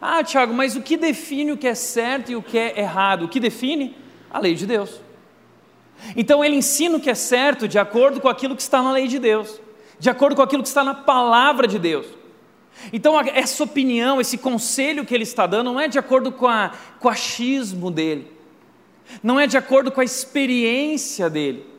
[0.00, 3.24] Ah, Tiago, mas o que define o que é certo e o que é errado?
[3.24, 3.96] O que define?
[4.30, 5.00] A lei de Deus.
[6.16, 9.08] Então ele ensina o que é certo de acordo com aquilo que está na lei
[9.08, 9.60] de Deus,
[9.98, 12.06] de acordo com aquilo que está na palavra de Deus.
[12.92, 16.72] Então essa opinião, esse conselho que ele está dando não é de acordo com, a,
[17.00, 18.30] com o achismo dele,
[19.22, 21.77] não é de acordo com a experiência dele.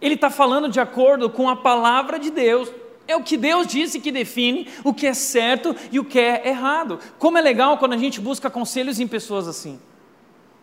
[0.00, 2.70] Ele está falando de acordo com a palavra de Deus.
[3.06, 6.48] É o que Deus disse que define o que é certo e o que é
[6.48, 6.98] errado.
[7.18, 9.80] Como é legal quando a gente busca conselhos em pessoas assim.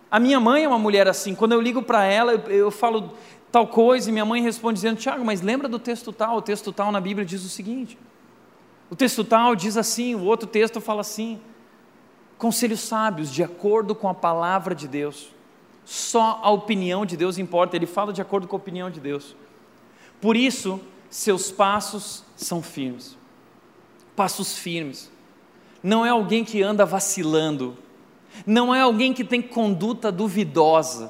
[0.09, 1.35] A minha mãe é uma mulher assim.
[1.35, 3.11] Quando eu ligo para ela, eu, eu, falo
[3.51, 6.37] tal coisa e minha mãe responde dizendo: Tiago, mas lembra do texto tal?
[6.37, 7.97] O texto tal na Bíblia diz o seguinte.
[8.89, 11.39] O texto tal diz assim, o outro texto fala assim.
[12.37, 15.35] Conselhos sábios, de acordo com a palavra de Deus.
[15.89, 19.33] Só a opinião de Deus importa, ele fala de acordo com a opinião de Deus.
[20.19, 23.17] Por isso, seus passos são firmes.
[24.13, 25.09] Passos firmes.
[25.81, 27.77] Não é alguém que anda vacilando,
[28.45, 31.09] não é alguém que tem conduta duvidosa,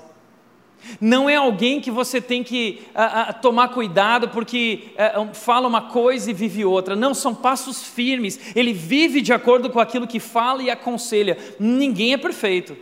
[1.01, 5.89] não é alguém que você tem que a, a, tomar cuidado porque a, fala uma
[5.89, 6.95] coisa e vive outra.
[6.95, 8.39] Não, são passos firmes.
[8.55, 11.35] Ele vive de acordo com aquilo que fala e aconselha.
[11.59, 12.77] Ninguém é perfeito,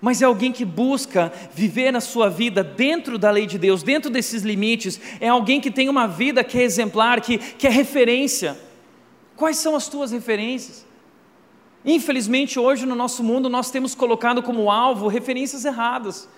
[0.00, 4.10] mas é alguém que busca viver na sua vida dentro da lei de Deus, dentro
[4.10, 5.00] desses limites.
[5.20, 8.58] É alguém que tem uma vida que é exemplar, que, que é referência.
[9.36, 10.86] Quais são as tuas referências?
[11.84, 16.28] Infelizmente, hoje no nosso mundo, nós temos colocado como alvo referências erradas,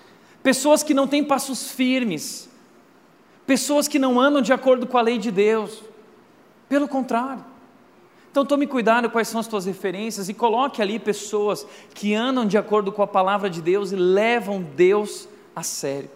[0.43, 2.49] pessoas que não têm passos firmes,
[3.47, 5.83] pessoas que não andam de acordo com a lei de Deus,
[6.69, 7.45] pelo contrário.
[8.31, 12.57] Então tome cuidado quais são as tuas referências e coloque ali pessoas que andam de
[12.57, 16.11] acordo com a palavra de Deus e levam Deus a sério.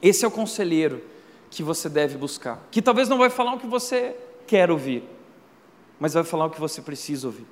[0.00, 1.02] Esse é o conselheiro
[1.50, 4.14] que você deve buscar, que talvez não vai falar o que você
[4.46, 5.02] quer ouvir,
[5.98, 7.46] mas vai falar o que você precisa ouvir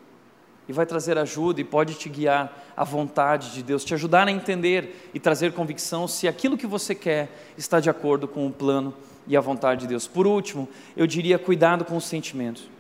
[0.69, 4.33] e vai trazer ajuda e pode te guiar à vontade de Deus, te ajudar a
[4.33, 8.95] entender e trazer convicção se aquilo que você quer está de acordo com o plano
[9.27, 10.07] e a vontade de Deus.
[10.07, 12.76] Por último, eu diria cuidado com os sentimentos.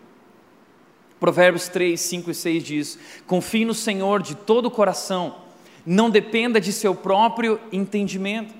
[1.18, 5.36] Provérbios 3, 5 e 6 diz: Confie no Senhor de todo o coração,
[5.84, 8.54] não dependa de seu próprio entendimento.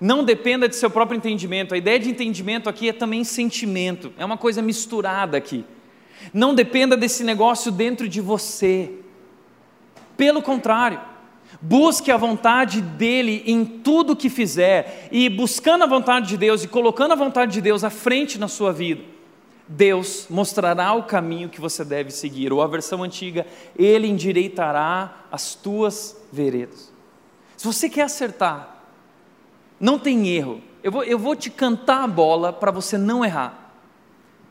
[0.00, 1.74] Não dependa de seu próprio entendimento.
[1.74, 5.64] A ideia de entendimento aqui é também sentimento, é uma coisa misturada aqui.
[6.32, 8.92] Não dependa desse negócio dentro de você.
[10.16, 11.00] Pelo contrário,
[11.60, 16.68] busque a vontade dele em tudo que fizer e buscando a vontade de Deus e
[16.68, 19.02] colocando a vontade de Deus à frente na sua vida.
[19.72, 23.46] Deus mostrará o caminho que você deve seguir, ou a versão antiga,
[23.78, 26.92] Ele endireitará as tuas veredas.
[27.56, 28.82] Se você quer acertar,
[29.78, 33.72] não tem erro, eu vou, eu vou te cantar a bola para você não errar.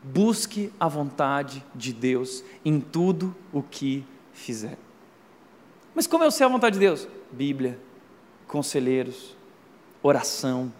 [0.02, 4.78] Busque a vontade de Deus em tudo o que fizer.
[5.94, 7.06] Mas como eu sei a vontade de Deus?
[7.30, 7.78] Bíblia,
[8.48, 9.36] conselheiros,
[10.02, 10.72] oração,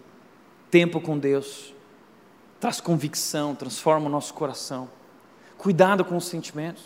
[0.71, 1.75] tempo com Deus,
[2.61, 4.87] traz convicção, transforma o nosso coração.
[5.57, 6.83] Cuidado com os sentimentos,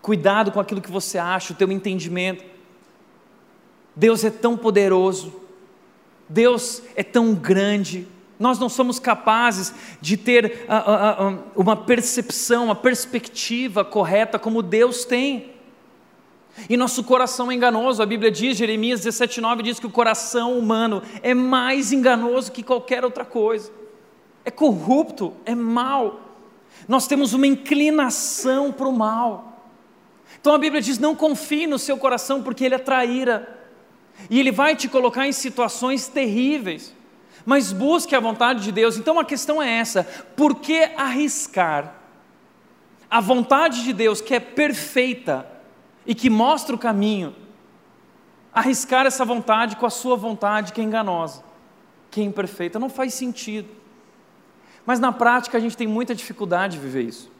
[0.00, 2.44] cuidado com aquilo que você acha, o teu entendimento.
[3.96, 5.34] Deus é tão poderoso,
[6.28, 8.06] Deus é tão grande,
[8.38, 14.62] nós não somos capazes de ter uh, uh, uh, uma percepção, uma perspectiva correta como
[14.62, 15.52] Deus tem.
[16.68, 21.02] E nosso coração é enganoso, a Bíblia diz, Jeremias 17,9 diz que o coração humano
[21.22, 23.72] é mais enganoso que qualquer outra coisa,
[24.46, 26.20] é corrupto, é mal,
[26.88, 29.68] nós temos uma inclinação para o mal.
[30.40, 33.58] Então a Bíblia diz: não confie no seu coração, porque ele é traíra,
[34.30, 36.96] e ele vai te colocar em situações terríveis
[37.46, 38.98] mas busque a vontade de Deus.
[38.98, 40.02] Então a questão é essa:
[40.34, 41.94] por que arriscar
[43.08, 45.46] a vontade de Deus, que é perfeita
[46.04, 47.34] e que mostra o caminho,
[48.52, 51.44] arriscar essa vontade com a sua vontade, que é enganosa,
[52.10, 52.80] que é imperfeita?
[52.80, 53.85] Não faz sentido.
[54.86, 57.30] Mas na prática a gente tem muita dificuldade de viver isso.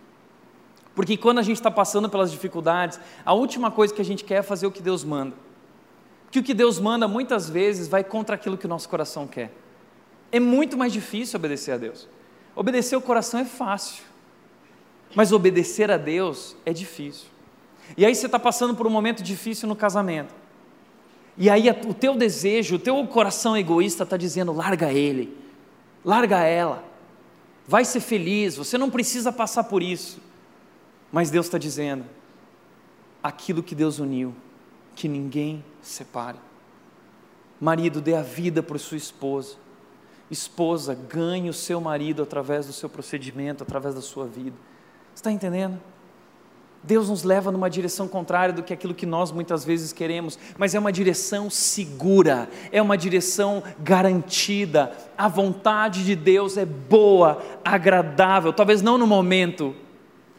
[0.97, 4.37] Porque quando a gente está passando pelas dificuldades, a última coisa que a gente quer
[4.37, 5.37] é fazer o que Deus manda.
[6.31, 9.53] Que o que Deus manda muitas vezes vai contra aquilo que o nosso coração quer.
[10.33, 12.09] É muito mais difícil obedecer a Deus.
[12.55, 14.03] Obedecer o coração é fácil,
[15.15, 17.29] mas obedecer a Deus é difícil.
[17.97, 20.35] E aí você está passando por um momento difícil no casamento.
[21.37, 25.37] E aí o teu desejo, o teu coração egoísta está dizendo: larga ele,
[26.03, 26.83] larga ela,
[27.67, 30.21] vai ser feliz, você não precisa passar por isso.
[31.11, 32.05] Mas Deus está dizendo:
[33.23, 34.35] aquilo que Deus uniu,
[34.95, 36.39] que ninguém separe.
[37.61, 39.57] Marido, dê a vida por sua esposa.
[40.31, 44.57] Esposa, ganhe o seu marido através do seu procedimento, através da sua vida.
[45.15, 45.81] está entendendo?
[46.87, 50.75] Deus nos leva numa direção contrária do que aquilo que nós muitas vezes queremos, mas
[50.75, 54.93] é uma direção segura, é uma direção garantida.
[55.19, 59.75] A vontade de Deus é boa, agradável, talvez não no momento,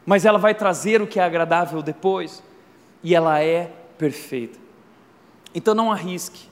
[0.05, 2.41] mas ela vai trazer o que é agradável depois,
[3.03, 4.57] e ela é perfeita.
[5.53, 6.47] Então não arrisque,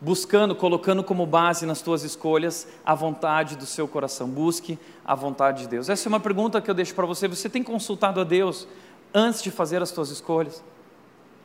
[0.00, 4.28] buscando, colocando como base nas tuas escolhas a vontade do seu coração.
[4.28, 5.88] Busque a vontade de Deus.
[5.88, 7.28] Essa é uma pergunta que eu deixo para você.
[7.28, 8.66] Você tem consultado a Deus
[9.14, 10.62] antes de fazer as tuas escolhas?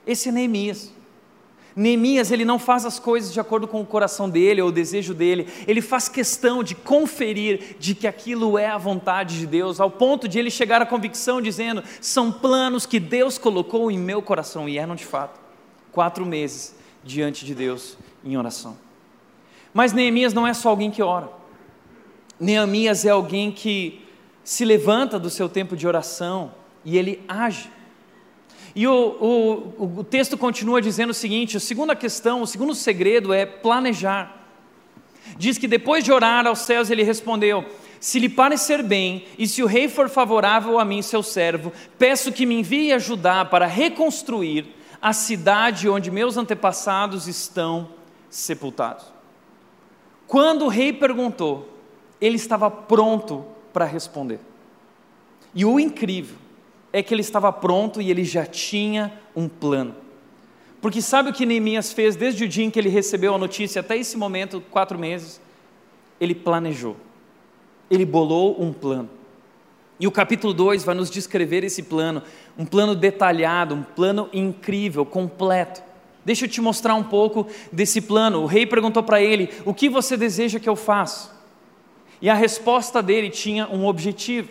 [0.05, 0.91] Esse é Neemias.
[1.75, 5.13] Neemias, ele não faz as coisas de acordo com o coração dele ou o desejo
[5.13, 9.89] dele, ele faz questão de conferir de que aquilo é a vontade de Deus, ao
[9.89, 14.69] ponto de ele chegar à convicção dizendo: são planos que Deus colocou em meu coração,
[14.69, 15.39] e eram de fato.
[15.91, 18.77] Quatro meses diante de Deus em oração.
[19.73, 21.29] Mas Neemias não é só alguém que ora,
[22.39, 24.05] Neemias é alguém que
[24.43, 26.51] se levanta do seu tempo de oração
[26.83, 27.69] e ele age.
[28.75, 33.33] E o, o, o texto continua dizendo o seguinte: a segunda questão, o segundo segredo
[33.33, 34.41] é planejar.
[35.37, 37.65] Diz que depois de orar aos céus, ele respondeu:
[37.99, 42.31] Se lhe parecer bem, e se o rei for favorável a mim, seu servo, peço
[42.31, 44.65] que me envie ajudar para reconstruir
[45.01, 47.89] a cidade onde meus antepassados estão
[48.29, 49.05] sepultados.
[50.25, 51.69] Quando o rei perguntou,
[52.19, 54.39] ele estava pronto para responder.
[55.53, 56.37] E o incrível
[56.93, 59.95] é que ele estava pronto e ele já tinha um plano.
[60.79, 63.79] Porque sabe o que Neemias fez desde o dia em que ele recebeu a notícia
[63.79, 65.41] até esse momento, quatro meses?
[66.21, 66.95] Ele planejou,
[67.89, 69.09] ele bolou um plano.
[69.99, 72.21] E o capítulo 2 vai nos descrever esse plano,
[72.57, 75.81] um plano detalhado, um plano incrível, completo.
[76.25, 78.41] Deixa eu te mostrar um pouco desse plano.
[78.41, 81.31] O rei perguntou para ele: O que você deseja que eu faça?
[82.21, 84.49] E a resposta dele tinha um objetivo,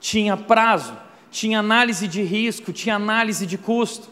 [0.00, 0.96] tinha prazo,
[1.32, 4.08] tinha análise de risco, tinha análise de custo.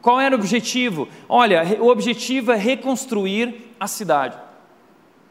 [0.00, 1.08] Qual era o objetivo?
[1.28, 4.38] Olha, o objetivo é reconstruir a cidade.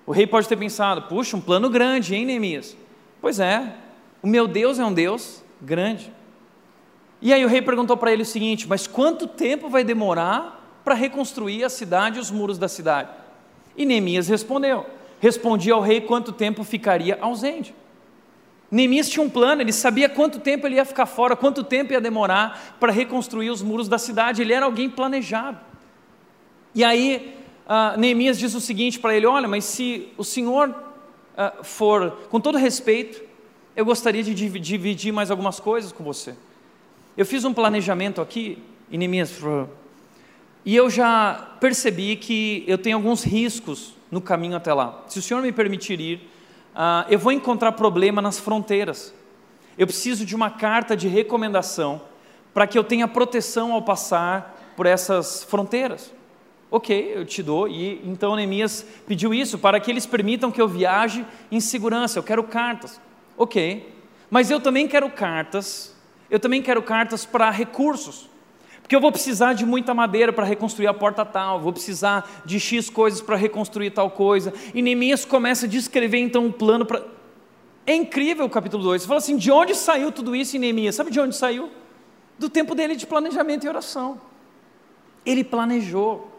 [0.06, 2.76] O rei pode ter pensado: puxa, um plano grande, hein, Neemias?
[3.22, 3.74] Pois é,
[4.22, 6.12] o meu Deus é um Deus grande.
[7.22, 10.94] E aí o rei perguntou para ele o seguinte: mas quanto tempo vai demorar para
[10.94, 13.10] reconstruir a cidade e os muros da cidade?
[13.78, 14.86] E Neemias respondeu:
[15.22, 17.74] respondia ao rei quanto tempo ficaria ausente.
[18.74, 22.02] Neemias tinha um plano, ele sabia quanto tempo ele ia ficar fora, quanto tempo ia
[22.02, 25.60] demorar para reconstruir os muros da cidade, ele era alguém planejado.
[26.74, 31.64] E aí, uh, Neemias diz o seguinte para ele: Olha, mas se o senhor uh,
[31.64, 33.22] for, com todo respeito,
[33.76, 36.36] eu gostaria de dividir mais algumas coisas com você.
[37.16, 38.58] Eu fiz um planejamento aqui,
[38.90, 39.40] e Neemias,
[40.66, 45.04] e eu já percebi que eu tenho alguns riscos no caminho até lá.
[45.08, 46.33] Se o senhor me permitir ir,
[46.76, 49.14] ah, eu vou encontrar problema nas fronteiras.
[49.78, 52.02] Eu preciso de uma carta de recomendação
[52.54, 56.14] para que eu tenha proteção ao passar por essas fronteiras.
[56.70, 57.68] Ok, eu te dou.
[57.68, 62.20] E então Neemias pediu isso para que eles permitam que eu viaje em segurança.
[62.20, 63.00] Eu quero cartas.
[63.38, 63.94] Ok,
[64.30, 65.96] mas eu também quero cartas.
[66.30, 68.30] Eu também quero cartas para recursos.
[68.94, 72.60] Porque eu vou precisar de muita madeira para reconstruir a porta tal, vou precisar de
[72.60, 74.54] X coisas para reconstruir tal coisa.
[74.72, 77.04] E Neemias começa a descrever então um plano para.
[77.88, 79.02] É incrível o capítulo 2.
[79.02, 80.94] Você fala assim: de onde saiu tudo isso em Neemias?
[80.94, 81.72] Sabe de onde saiu?
[82.38, 84.22] Do tempo dele de planejamento e oração.
[85.26, 86.32] Ele planejou.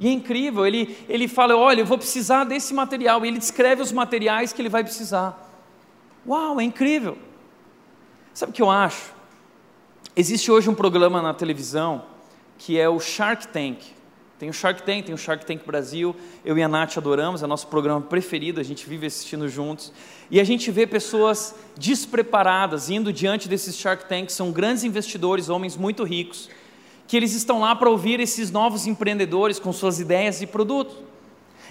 [0.00, 3.24] E é incrível, ele, ele fala: olha, eu vou precisar desse material.
[3.24, 5.48] E ele descreve os materiais que ele vai precisar.
[6.26, 7.16] Uau, é incrível.
[8.34, 9.19] Sabe o que eu acho?
[10.20, 12.02] Existe hoje um programa na televisão
[12.58, 13.78] que é o Shark Tank.
[14.38, 16.14] Tem o Shark Tank, tem o Shark Tank Brasil.
[16.44, 19.90] Eu e a Nath adoramos, é nosso programa preferido, a gente vive assistindo juntos.
[20.30, 25.74] E a gente vê pessoas despreparadas indo diante desses Shark Tanks, são grandes investidores, homens
[25.74, 26.50] muito ricos,
[27.08, 30.98] que eles estão lá para ouvir esses novos empreendedores com suas ideias e produtos.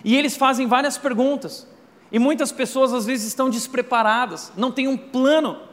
[0.04, 1.68] E eles fazem várias perguntas.
[2.12, 5.69] E muitas pessoas às vezes estão despreparadas, não têm um plano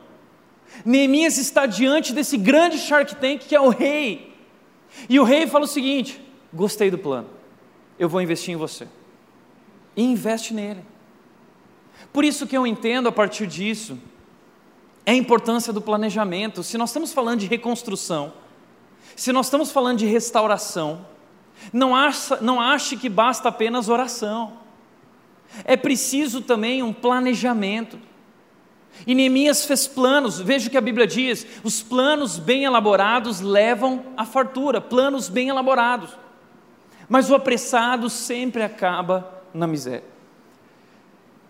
[0.85, 4.35] Neemias está diante desse grande Shark Tank que é o rei.
[5.09, 6.21] E o rei fala o seguinte:
[6.53, 7.29] gostei do plano,
[7.99, 8.89] eu vou investir em você.
[9.97, 10.83] E investe nele.
[12.13, 13.99] Por isso que eu entendo a partir disso
[15.05, 16.63] é a importância do planejamento.
[16.63, 18.33] Se nós estamos falando de reconstrução,
[19.15, 21.07] se nós estamos falando de restauração,
[21.73, 24.59] não, acha, não ache que basta apenas oração.
[25.65, 27.99] É preciso também um planejamento.
[29.05, 34.07] E Neemias fez planos, veja o que a Bíblia diz: os planos bem elaborados levam
[34.17, 36.11] à fartura, planos bem elaborados.
[37.09, 40.05] Mas o apressado sempre acaba na miséria.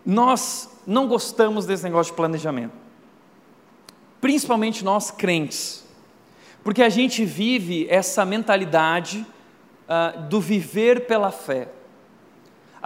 [0.05, 2.73] Nós não gostamos desse negócio de planejamento.
[4.21, 5.85] principalmente nós crentes,
[6.65, 9.25] porque a gente vive essa mentalidade
[9.89, 11.69] uh, do viver pela fé.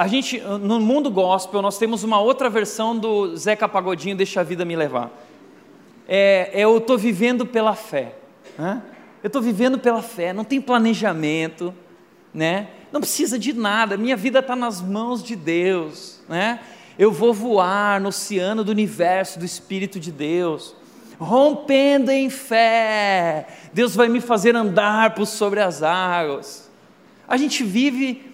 [0.01, 4.43] A gente, no mundo gospel, nós temos uma outra versão do Zeca Pagodinho, Deixa a
[4.43, 5.11] Vida Me Levar.
[6.09, 8.15] É, é eu estou vivendo pela fé.
[8.57, 8.81] Né?
[9.23, 11.75] Eu estou vivendo pela fé, não tem planejamento,
[12.33, 12.69] né?
[12.91, 16.23] não precisa de nada, minha vida está nas mãos de Deus.
[16.27, 16.61] Né?
[16.99, 20.75] Eu vou voar no oceano do universo, do Espírito de Deus
[21.19, 23.47] rompendo em fé.
[23.75, 26.71] Deus vai me fazer andar por sobre as águas.
[27.29, 28.33] A gente vive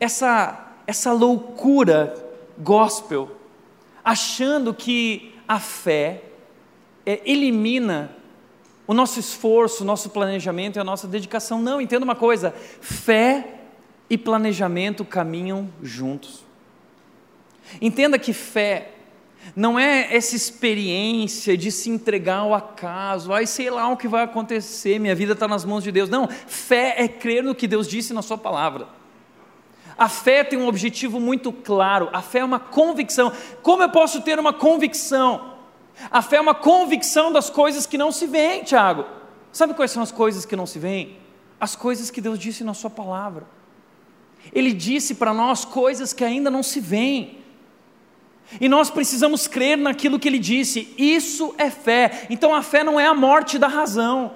[0.00, 2.14] essa, essa loucura
[2.58, 3.30] gospel,
[4.04, 6.22] achando que a fé
[7.04, 8.16] é, elimina
[8.86, 11.60] o nosso esforço, o nosso planejamento e a nossa dedicação.
[11.60, 13.60] Não, entenda uma coisa: fé
[14.08, 16.44] e planejamento caminham juntos.
[17.80, 18.90] Entenda que fé
[19.54, 24.22] não é essa experiência de se entregar ao acaso, ai sei lá o que vai
[24.22, 26.08] acontecer, minha vida está nas mãos de Deus.
[26.08, 28.86] Não, fé é crer no que Deus disse na Sua palavra.
[29.96, 33.32] A fé tem um objetivo muito claro, a fé é uma convicção.
[33.62, 35.54] Como eu posso ter uma convicção?
[36.10, 39.04] A fé é uma convicção das coisas que não se veem, Tiago.
[39.52, 41.16] Sabe quais são as coisas que não se veem?
[41.60, 43.46] As coisas que Deus disse na Sua palavra.
[44.52, 47.38] Ele disse para nós coisas que ainda não se veem.
[48.60, 52.26] E nós precisamos crer naquilo que ele disse, isso é fé.
[52.28, 54.32] Então a fé não é a morte da razão.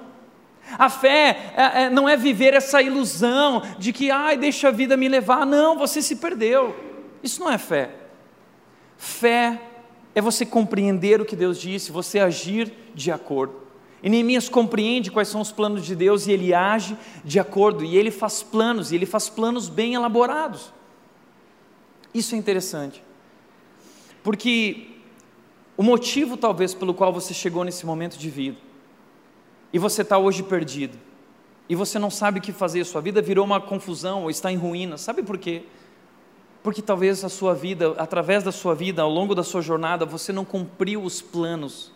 [0.77, 4.95] A fé é, é, não é viver essa ilusão de que, ai, deixa a vida
[4.95, 5.45] me levar.
[5.45, 6.75] Não, você se perdeu.
[7.23, 7.91] Isso não é fé.
[8.97, 9.59] Fé
[10.13, 13.55] é você compreender o que Deus disse, você agir de acordo.
[14.01, 17.97] E Neemias compreende quais são os planos de Deus e ele age de acordo, e
[17.97, 20.73] ele faz planos, e ele faz planos bem elaborados.
[22.13, 23.03] Isso é interessante.
[24.23, 24.87] Porque
[25.75, 28.57] o motivo, talvez, pelo qual você chegou nesse momento de vida,
[29.71, 30.97] e você está hoje perdido,
[31.67, 34.57] e você não sabe o que fazer, sua vida virou uma confusão ou está em
[34.57, 35.63] ruínas, sabe por quê?
[36.63, 40.33] Porque talvez a sua vida, através da sua vida, ao longo da sua jornada, você
[40.33, 41.91] não cumpriu os planos,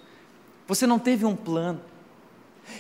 [0.68, 1.82] você não teve um plano,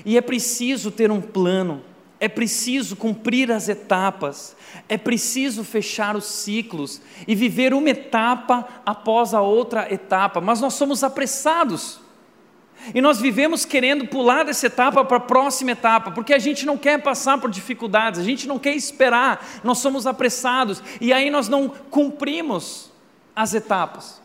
[0.05, 1.81] e é preciso ter um plano.
[2.19, 4.55] É preciso cumprir as etapas,
[4.87, 10.73] é preciso fechar os ciclos e viver uma etapa após a outra etapa, mas nós
[10.75, 11.99] somos apressados.
[12.93, 16.77] E nós vivemos querendo pular dessa etapa para a próxima etapa, porque a gente não
[16.77, 21.47] quer passar por dificuldades, a gente não quer esperar, nós somos apressados e aí nós
[21.47, 22.91] não cumprimos
[23.35, 24.21] as etapas.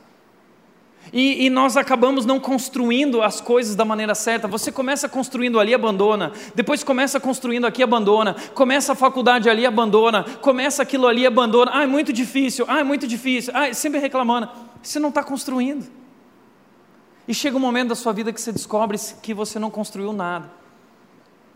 [1.13, 4.47] E, e, nós acabamos não construindo as coisas da maneira certa.
[4.47, 6.33] Você começa construindo ali, abandona.
[6.55, 8.37] Depois começa construindo aqui, abandona.
[8.55, 10.25] Começa a faculdade ali, abandona.
[10.43, 11.71] Começa aquilo ali, abandona.
[11.73, 12.67] Ah, é muito difícil.
[12.69, 13.53] Ah, é muito difícil.
[13.57, 14.51] Ah, sempre reclamando.
[14.83, 15.98] Você não está construindo.
[17.29, 20.51] E chega um momento da sua vida que você descobre que você não construiu nada.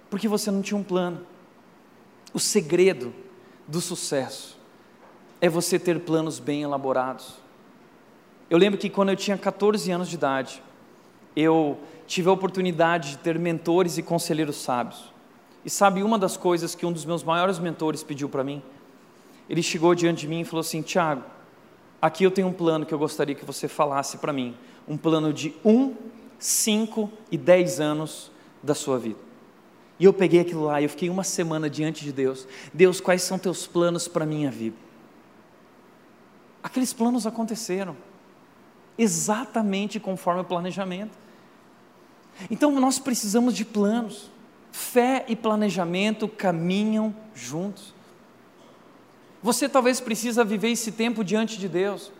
[0.09, 1.27] Porque você não tinha um plano.
[2.33, 3.12] O segredo
[3.66, 4.59] do sucesso
[5.41, 7.43] é você ter planos bem elaborados
[8.53, 10.62] eu lembro que quando eu tinha 14 anos de idade,
[11.35, 15.11] eu tive a oportunidade de ter mentores e conselheiros sábios.
[15.64, 18.62] E sabe uma das coisas que um dos meus maiores mentores pediu para mim?
[19.49, 21.23] Ele chegou diante de mim e falou assim: Tiago,
[22.03, 24.55] aqui eu tenho um plano que eu gostaria que você falasse para mim.
[24.87, 25.95] Um plano de um,
[26.39, 28.30] cinco e dez anos
[28.62, 29.18] da sua vida.
[29.99, 32.47] E eu peguei aquilo lá e eu fiquei uma semana diante de Deus.
[32.72, 34.76] Deus, quais são teus planos para a minha vida?
[36.62, 37.97] Aqueles planos aconteceram
[38.97, 41.16] exatamente conforme o planejamento.
[42.51, 44.30] Então nós precisamos de planos.
[44.70, 47.95] Fé e planejamento caminham juntos.
[49.43, 52.11] Você talvez precisa viver esse tempo diante de Deus,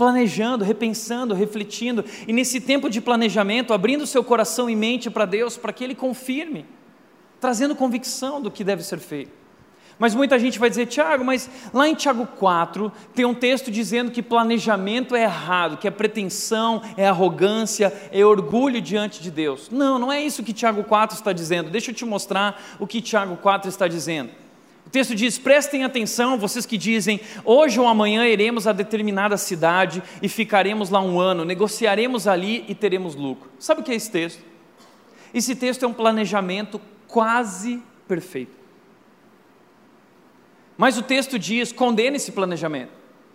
[0.00, 5.58] planejando, repensando, refletindo, e nesse tempo de planejamento, abrindo seu coração e mente para Deus,
[5.58, 6.64] para que Ele confirme,
[7.38, 9.32] trazendo convicção do que deve ser feito.
[9.98, 14.10] Mas muita gente vai dizer, Tiago, mas lá em Tiago 4 tem um texto dizendo
[14.10, 19.68] que planejamento é errado, que é pretensão, é arrogância, é orgulho diante de Deus.
[19.70, 21.68] Não, não é isso que Tiago 4 está dizendo.
[21.68, 24.30] Deixa eu te mostrar o que Tiago 4 está dizendo.
[24.90, 30.02] O texto diz: prestem atenção, vocês que dizem, hoje ou amanhã iremos a determinada cidade
[30.20, 33.48] e ficaremos lá um ano, negociaremos ali e teremos lucro.
[33.56, 34.42] Sabe o que é esse texto?
[35.32, 38.50] Esse texto é um planejamento quase perfeito.
[40.76, 42.90] Mas o texto diz: condena esse planejamento.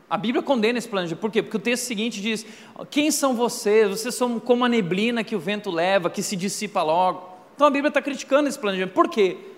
[0.09, 1.21] A Bíblia condena esse planejamento.
[1.21, 1.41] Por quê?
[1.41, 2.45] Porque o texto seguinte diz:
[2.91, 3.89] Quem são vocês?
[3.89, 7.29] Vocês são como a neblina que o vento leva, que se dissipa logo.
[7.55, 8.93] Então a Bíblia está criticando esse planejamento.
[8.93, 9.54] Por quê?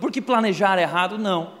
[0.00, 1.18] Porque planejar é errado?
[1.18, 1.52] Não.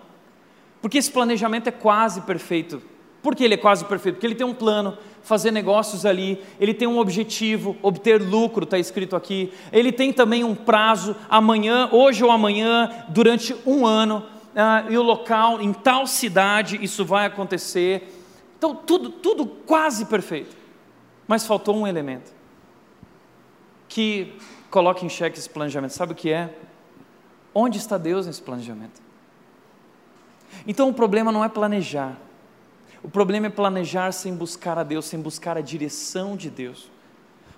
[0.80, 2.82] Porque esse planejamento é quase perfeito.
[3.22, 4.16] Por que ele é quase perfeito?
[4.16, 8.78] Porque ele tem um plano, fazer negócios ali, ele tem um objetivo, obter lucro, está
[8.78, 9.52] escrito aqui.
[9.72, 14.24] Ele tem também um prazo, amanhã, hoje ou amanhã, durante um ano,
[14.56, 18.10] ah, e o local, em tal cidade, isso vai acontecer.
[18.56, 20.56] Então, tudo, tudo quase perfeito.
[21.28, 22.32] Mas faltou um elemento
[23.88, 24.34] que
[24.70, 25.92] coloca em xeque esse planejamento.
[25.92, 26.54] Sabe o que é?
[27.54, 29.00] Onde está Deus nesse planejamento?
[30.66, 32.16] Então o problema não é planejar.
[33.02, 36.90] O problema é planejar sem buscar a Deus, sem buscar a direção de Deus.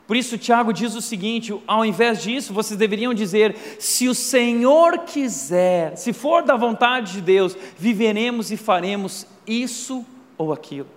[0.06, 4.98] Por isso, Tiago diz o seguinte: ao invés disso, vocês deveriam dizer: se o Senhor
[5.00, 10.04] quiser, se for da vontade de Deus, viveremos e faremos isso
[10.36, 10.88] ou aquilo.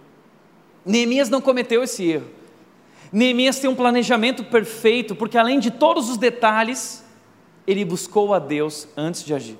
[0.85, 2.27] Neemias não cometeu esse erro.
[3.11, 7.04] Neemias tem um planejamento perfeito, porque além de todos os detalhes,
[7.67, 9.57] ele buscou a Deus antes de agir.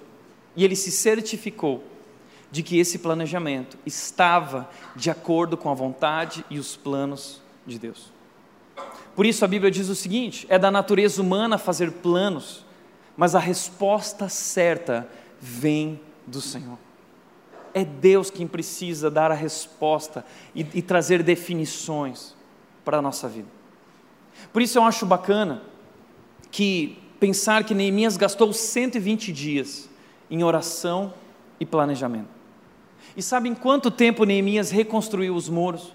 [0.56, 1.84] E ele se certificou
[2.52, 8.14] de que esse planejamento estava de acordo com a vontade e os planos de Deus.
[9.16, 12.66] Por isso a Bíblia diz o seguinte: é da natureza humana fazer planos,
[13.18, 15.08] mas a resposta certa
[15.40, 16.78] vem do Senhor.
[17.74, 22.34] É Deus quem precisa dar a resposta e, e trazer definições
[22.86, 23.50] para a nossa vida.
[24.54, 25.62] Por isso eu acho bacana
[26.52, 29.90] que pensar que Neemias gastou 120 dias
[30.30, 31.12] em oração
[31.60, 32.30] e planejamento.
[33.18, 35.92] E sabe em quanto tempo Neemias reconstruiu os muros?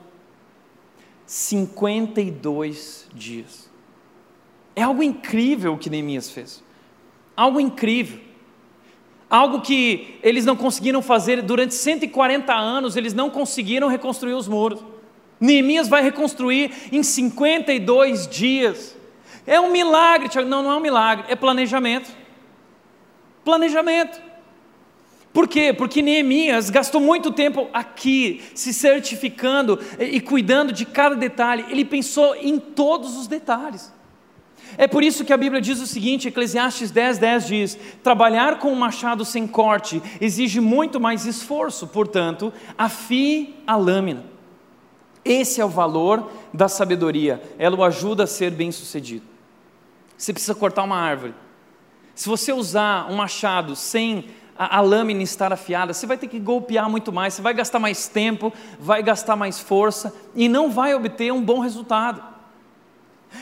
[1.27, 3.71] 52 dias.
[4.75, 6.65] É algo incrível o que Neemias fez.
[7.37, 8.19] Algo incrível.
[9.29, 14.83] Algo que eles não conseguiram fazer durante 140 anos, eles não conseguiram reconstruir os muros.
[15.39, 18.99] Neemias vai reconstruir em 52 dias.
[19.47, 22.11] É um milagre, Não, não é um milagre, é planejamento.
[23.45, 24.21] Planejamento.
[25.33, 25.73] Por quê?
[25.73, 31.65] Porque Neemias gastou muito tempo aqui, se certificando e cuidando de cada detalhe.
[31.69, 33.93] Ele pensou em todos os detalhes.
[34.77, 38.73] É por isso que a Bíblia diz o seguinte, Eclesiastes 10, 10 diz: Trabalhar com
[38.73, 44.25] um machado sem corte exige muito mais esforço, portanto, afie a lâmina.
[45.25, 49.30] Esse é o valor da sabedoria, ela o ajuda a ser bem sucedido.
[50.21, 51.35] Você precisa cortar uma árvore.
[52.15, 56.39] Se você usar um machado sem a, a lâmina estar afiada, você vai ter que
[56.39, 60.95] golpear muito mais, você vai gastar mais tempo, vai gastar mais força e não vai
[60.95, 62.23] obter um bom resultado.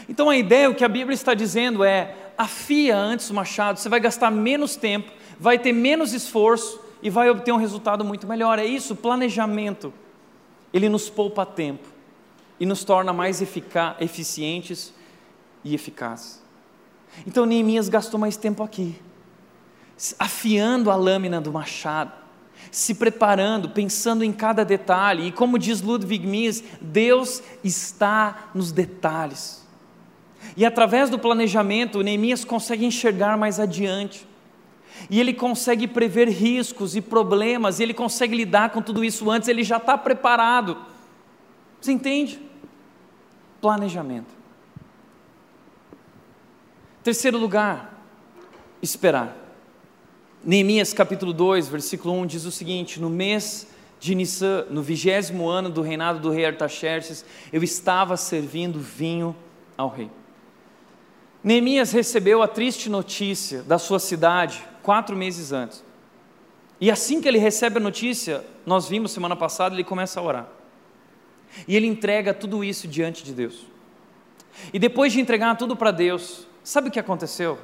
[0.09, 3.89] Então a ideia, o que a Bíblia está dizendo é: afia antes o machado, você
[3.89, 8.57] vai gastar menos tempo, vai ter menos esforço e vai obter um resultado muito melhor.
[8.61, 9.93] É isso, planejamento.
[10.73, 11.89] Ele nos poupa tempo
[12.61, 14.95] e nos torna mais eficientes
[15.65, 16.47] e eficazes.
[17.27, 18.97] Então Neemias gastou mais tempo aqui
[20.19, 22.13] afiando a lâmina do machado,
[22.71, 25.29] se preparando, pensando em cada detalhe.
[25.29, 29.67] E como diz Ludwig Mies, Deus está nos detalhes.
[30.57, 34.27] E através do planejamento, Neemias consegue enxergar mais adiante.
[35.11, 39.49] E ele consegue prever riscos e problemas, e ele consegue lidar com tudo isso antes,
[39.49, 40.77] ele já está preparado.
[41.81, 42.41] Você entende?
[43.61, 44.37] Planejamento.
[47.09, 48.05] Terceiro lugar,
[48.83, 49.35] esperar.
[50.45, 53.67] Neemias capítulo 2, versículo 1 diz o seguinte: No mês
[53.99, 59.35] de Nissan, no vigésimo ano do reinado do rei Artaxerxes, eu estava servindo vinho
[59.75, 60.11] ao rei.
[61.43, 65.83] Neemias recebeu a triste notícia da sua cidade quatro meses antes.
[66.79, 70.49] E assim que ele recebe a notícia, nós vimos semana passada, ele começa a orar.
[71.67, 73.65] E ele entrega tudo isso diante de Deus.
[74.75, 77.59] E depois de entregar tudo para Deus, sabe o que aconteceu?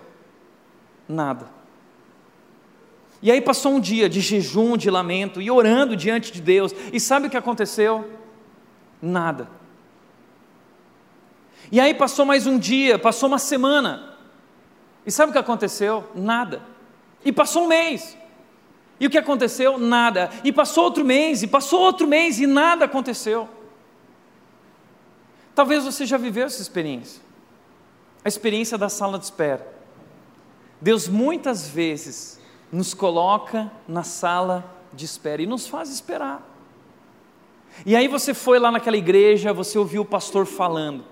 [1.07, 1.47] Nada.
[3.21, 6.75] E aí passou um dia de jejum, de lamento e orando diante de Deus.
[6.91, 8.11] E sabe o que aconteceu?
[9.03, 9.49] Nada.
[11.71, 14.17] E aí passou mais um dia, passou uma semana.
[15.05, 16.11] E sabe o que aconteceu?
[16.15, 16.63] Nada.
[17.25, 18.17] E passou um mês.
[18.99, 19.79] E o que aconteceu?
[19.79, 20.31] Nada.
[20.43, 23.49] E passou outro mês, e passou outro mês, e nada aconteceu.
[25.55, 27.24] Talvez você já viveu essa experiência.
[28.25, 29.67] A experiência da sala de espera.
[30.81, 32.41] Deus muitas vezes
[32.73, 36.43] nos coloca na sala de espera e nos faz esperar.
[37.85, 41.05] E aí você foi lá naquela igreja, você ouviu o pastor falando.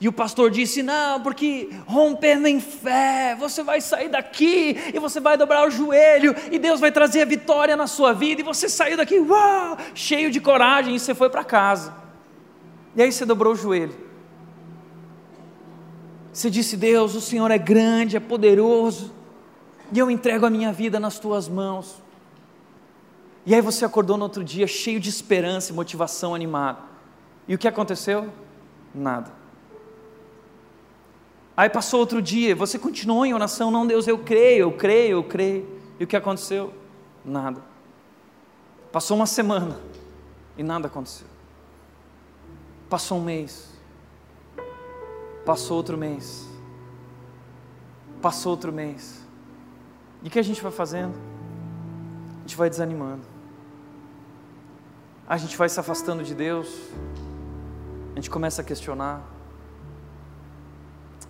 [0.00, 5.20] E o pastor disse: Não, porque rompendo em fé, você vai sair daqui e você
[5.20, 8.40] vai dobrar o joelho, e Deus vai trazer a vitória na sua vida.
[8.40, 11.94] E você saiu daqui, uau, cheio de coragem, e você foi para casa.
[12.94, 14.09] E aí você dobrou o joelho.
[16.32, 19.12] Você disse: Deus, o Senhor é grande, é poderoso,
[19.92, 22.02] e eu entrego a minha vida nas tuas mãos.
[23.44, 26.82] E aí você acordou no outro dia cheio de esperança e motivação, animado.
[27.48, 28.30] E o que aconteceu?
[28.94, 29.32] Nada.
[31.56, 35.24] Aí passou outro dia, você continuou em oração, não Deus, eu creio, eu creio, eu
[35.24, 35.80] creio.
[35.98, 36.72] E o que aconteceu?
[37.24, 37.62] Nada.
[38.92, 39.78] Passou uma semana
[40.56, 41.26] e nada aconteceu.
[42.88, 43.69] Passou um mês.
[45.44, 46.48] Passou outro mês.
[48.20, 49.24] Passou outro mês.
[50.22, 51.14] E o que a gente vai fazendo?
[52.38, 53.22] A gente vai desanimando.
[55.26, 56.68] A gente vai se afastando de Deus.
[58.12, 59.22] A gente começa a questionar.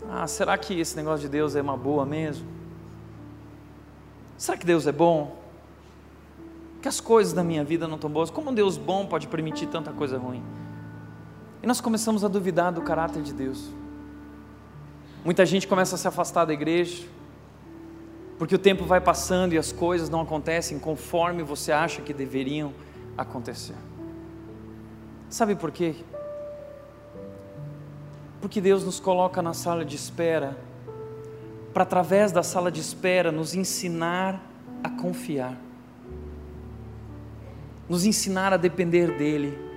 [0.09, 2.47] Ah, será que esse negócio de Deus é uma boa mesmo?
[4.37, 5.39] Será que Deus é bom?
[6.81, 8.31] Que as coisas da minha vida não estão boas?
[8.31, 10.43] Como um Deus bom pode permitir tanta coisa ruim?
[11.63, 13.71] E nós começamos a duvidar do caráter de Deus.
[15.23, 17.07] Muita gente começa a se afastar da igreja,
[18.39, 22.73] porque o tempo vai passando e as coisas não acontecem conforme você acha que deveriam
[23.19, 23.75] acontecer.
[25.29, 25.95] Sabe por quê?
[28.41, 30.57] Porque Deus nos coloca na sala de espera,
[31.75, 34.41] para através da sala de espera nos ensinar
[34.83, 35.57] a confiar,
[37.87, 39.70] nos ensinar a depender dEle.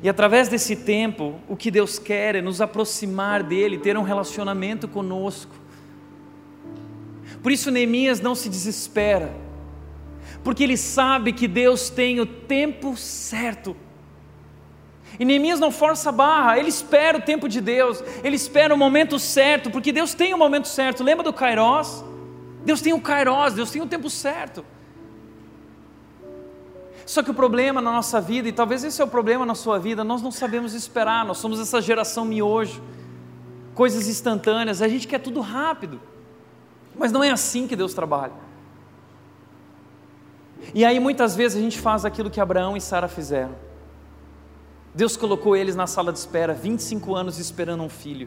[0.00, 4.86] E através desse tempo, o que Deus quer é nos aproximar dEle, ter um relacionamento
[4.86, 5.52] conosco.
[7.42, 9.34] Por isso Neemias não se desespera,
[10.44, 13.76] porque ele sabe que Deus tem o tempo certo
[15.18, 18.78] e Neemias não força a barra, ele espera o tempo de Deus, ele espera o
[18.78, 21.04] momento certo, porque Deus tem o momento certo.
[21.04, 22.04] Lembra do Kairos?
[22.64, 24.64] Deus tem o Kairos, Deus tem o tempo certo.
[27.12, 29.78] Só que o problema na nossa vida, e talvez esse é o problema na sua
[29.78, 32.82] vida, nós não sabemos esperar, nós somos essa geração miojo,
[33.74, 36.00] coisas instantâneas, a gente quer tudo rápido,
[36.98, 38.32] mas não é assim que Deus trabalha.
[40.72, 43.54] E aí muitas vezes a gente faz aquilo que Abraão e Sara fizeram
[44.94, 48.26] Deus colocou eles na sala de espera, 25 anos esperando um filho.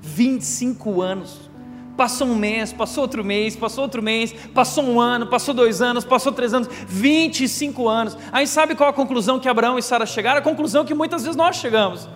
[0.00, 1.50] 25 anos.
[1.96, 6.04] Passou um mês, passou outro mês, passou outro mês, passou um ano, passou dois anos,
[6.04, 8.16] passou três anos, 25 anos.
[8.32, 10.38] Aí sabe qual a conclusão que Abraão e Sara chegaram?
[10.38, 12.08] A conclusão que muitas vezes nós chegamos.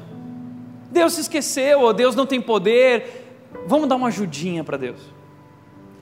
[0.90, 3.38] Deus se esqueceu, ou Deus não tem poder.
[3.66, 5.00] Vamos dar uma ajudinha para Deus.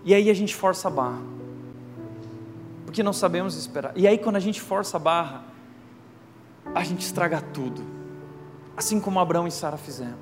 [0.05, 1.23] E aí a gente força a barra.
[2.85, 3.93] Porque não sabemos esperar.
[3.97, 5.43] E aí quando a gente força a barra,
[6.73, 7.83] a gente estraga tudo,
[8.77, 10.17] assim como Abraão e Sara fizeram.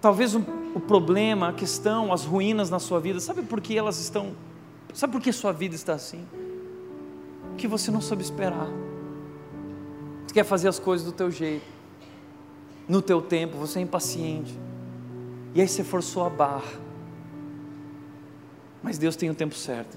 [0.00, 0.44] Talvez o,
[0.74, 4.32] o, problema, a questão, as ruínas na sua vida, sabe por que elas estão,
[4.92, 6.26] sabe por que sua vida está assim?
[7.56, 8.68] Que você não soube esperar.
[10.26, 11.66] Você quer fazer as coisas do teu jeito,
[12.88, 14.58] no teu tempo, você é impaciente.
[15.54, 16.80] E aí você forçou a barra.
[18.82, 19.96] Mas Deus tem o tempo certo.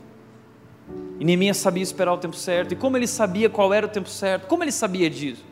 [1.19, 2.73] E Neemias sabia esperar o tempo certo.
[2.73, 4.47] E como ele sabia qual era o tempo certo?
[4.47, 5.43] Como ele sabia disso?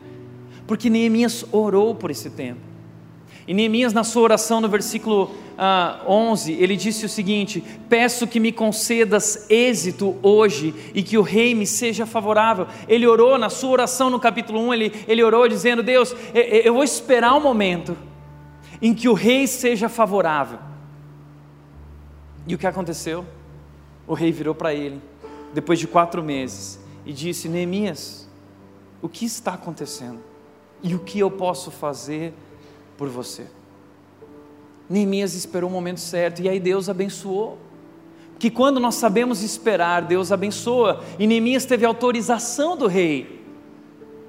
[0.66, 2.73] Porque Neemias orou por esse tempo.
[3.46, 8.40] E Neemias, na sua oração, no versículo ah, 11, ele disse o seguinte: Peço que
[8.40, 12.66] me concedas êxito hoje e que o rei me seja favorável.
[12.88, 16.84] Ele orou, na sua oração no capítulo 1, ele, ele orou dizendo: Deus, eu vou
[16.84, 17.96] esperar um momento
[18.80, 20.58] em que o rei seja favorável.
[22.46, 23.24] E o que aconteceu?
[24.06, 25.00] O rei virou para ele
[25.54, 28.28] depois de quatro meses, e disse: Neemias,
[29.00, 30.18] o que está acontecendo?
[30.82, 32.34] E o que eu posso fazer
[32.96, 33.46] por você?
[34.88, 37.58] Neemias esperou o momento certo, e aí Deus abençoou.
[38.38, 43.43] Que quando nós sabemos esperar, Deus abençoa, e Neemias teve autorização do rei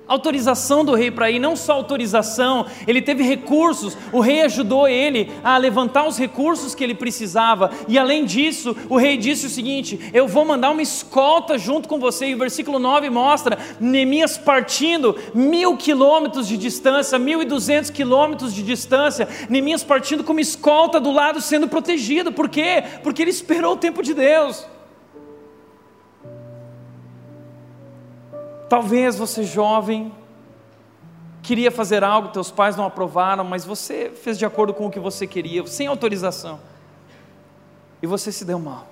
[0.07, 5.31] autorização do rei para ir, não só autorização, ele teve recursos, o rei ajudou ele
[5.43, 9.99] a levantar os recursos que ele precisava, e além disso, o rei disse o seguinte:
[10.13, 15.15] Eu vou mandar uma escolta junto com você, e o versículo 9 mostra Neemias partindo
[15.33, 20.99] mil quilômetros de distância, mil e duzentos quilômetros de distância, Neemias partindo com uma escolta
[20.99, 22.83] do lado sendo protegido, por quê?
[23.03, 24.74] Porque ele esperou o tempo de Deus.
[28.67, 30.11] Talvez você jovem
[31.45, 34.99] queria fazer algo, teus pais não aprovaram, mas você fez de acordo com o que
[34.99, 36.59] você queria, sem autorização.
[38.01, 38.87] E você se deu mal.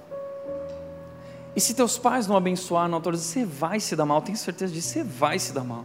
[1.56, 4.72] E se teus pais não abençoaram, não autorizar, você vai se dar mal, tenho certeza
[4.72, 5.84] disso, você vai se dar mal.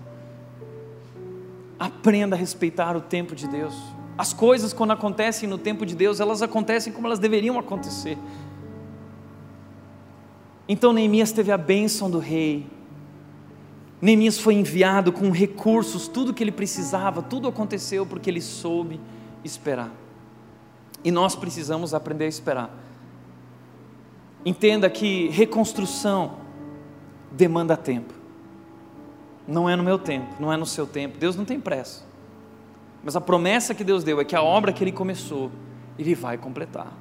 [1.79, 3.75] Aprenda a respeitar o tempo de Deus.
[4.17, 8.19] As coisas, quando acontecem no tempo de Deus, elas acontecem como elas deveriam acontecer.
[10.69, 12.67] Então Neemias teve a bênção do rei,
[14.01, 19.01] Neemias foi enviado com recursos, tudo que ele precisava, tudo aconteceu porque ele soube
[19.45, 19.91] esperar.
[21.03, 22.71] E nós precisamos aprender a esperar.
[24.45, 26.37] Entenda que reconstrução
[27.33, 28.15] demanda tempo.
[29.47, 31.19] Não é no meu tempo, não é no seu tempo.
[31.19, 32.05] Deus não tem pressa.
[33.03, 35.51] Mas a promessa que Deus deu é que a obra que Ele começou,
[35.99, 36.93] Ele vai completar.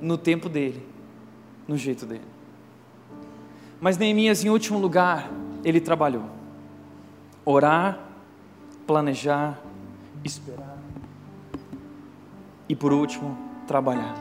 [0.00, 0.86] No tempo dele,
[1.66, 2.24] no jeito dele.
[3.80, 5.30] Mas Neemias, em último lugar,
[5.64, 6.24] ele trabalhou.
[7.44, 7.98] Orar,
[8.86, 9.58] planejar,
[10.22, 10.78] esperar.
[12.68, 13.36] E por último,
[13.66, 14.14] trabalhar.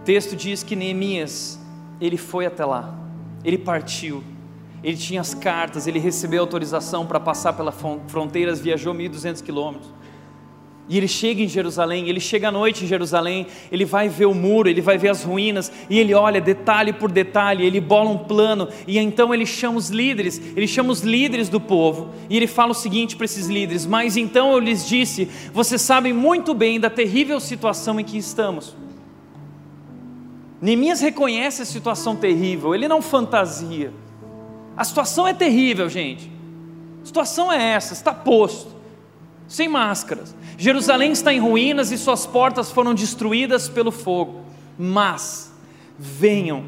[0.00, 1.58] O texto diz que Neemias,
[2.00, 2.94] ele foi até lá,
[3.44, 4.22] ele partiu,
[4.82, 7.74] ele tinha as cartas, ele recebeu autorização para passar pelas
[8.08, 9.90] fronteiras, viajou 1.200 quilômetros.
[10.86, 14.34] E ele chega em Jerusalém, ele chega à noite em Jerusalém, ele vai ver o
[14.34, 18.18] muro, ele vai ver as ruínas, e ele olha detalhe por detalhe, ele bola um
[18.18, 22.46] plano, e então ele chama os líderes, ele chama os líderes do povo, e ele
[22.46, 26.78] fala o seguinte para esses líderes: Mas então eu lhes disse, vocês sabem muito bem
[26.78, 28.76] da terrível situação em que estamos.
[30.60, 33.92] Neemias reconhece a situação terrível, ele não fantasia.
[34.76, 36.30] A situação é terrível, gente.
[37.02, 38.74] A situação é essa, está posto,
[39.54, 40.34] sem máscaras.
[40.58, 44.42] Jerusalém está em ruínas e suas portas foram destruídas pelo fogo.
[44.76, 45.52] Mas
[45.96, 46.64] venham,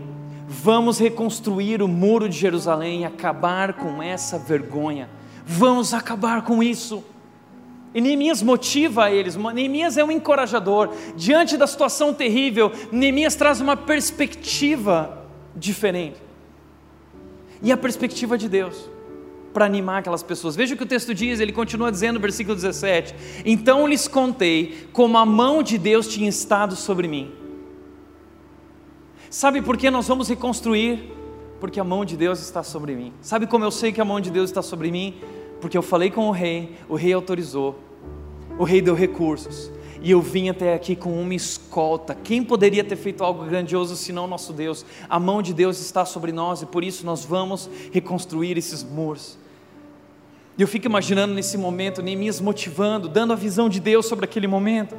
[0.47, 5.11] vamos reconstruir o muro de Jerusalém e acabar com essa vergonha.
[5.45, 7.03] Vamos acabar com isso.
[7.93, 10.95] E Neemias motiva eles, Neemias é um encorajador.
[11.17, 15.27] Diante da situação terrível, Neemias traz uma perspectiva
[15.57, 16.23] diferente.
[17.61, 18.96] E a perspectiva de Deus
[19.57, 20.55] para animar aquelas pessoas.
[20.55, 25.17] Veja o que o texto diz, ele continua dizendo versículo 17: Então lhes contei como
[25.17, 27.33] a mão de Deus tinha estado sobre mim.
[29.31, 31.11] Sabe por que nós vamos reconstruir?
[31.59, 33.15] Porque a mão de Deus está sobre mim.
[33.23, 35.15] Sabe como eu sei que a mão de Deus está sobre mim?
[35.59, 37.79] Porque eu falei com o rei, o rei autorizou,
[38.59, 42.15] o rei deu recursos, e eu vim até aqui com uma escolta.
[42.15, 44.85] Quem poderia ter feito algo grandioso senão nosso Deus?
[45.09, 49.46] A mão de Deus está sobre nós e por isso nós vamos reconstruir esses muros.
[50.59, 54.47] E eu fico imaginando nesse momento, Neemias motivando, dando a visão de Deus sobre aquele
[54.47, 54.97] momento.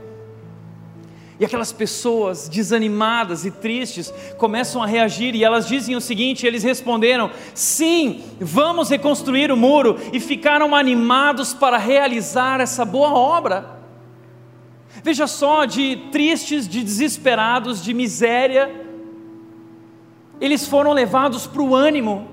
[1.40, 6.64] E aquelas pessoas desanimadas e tristes começam a reagir e elas dizem o seguinte: eles
[6.64, 13.78] responderam, sim, vamos reconstruir o muro, e ficaram animados para realizar essa boa obra.
[15.04, 18.70] Veja só, de tristes, de desesperados, de miséria,
[20.42, 22.28] eles foram levados para o ânimo,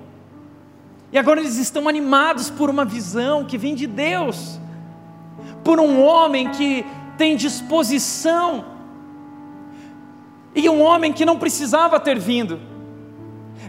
[1.15, 4.59] e agora eles estão animados por uma visão que vem de Deus,
[5.63, 6.85] por um homem que
[7.17, 8.65] tem disposição,
[10.57, 12.61] e um homem que não precisava ter vindo.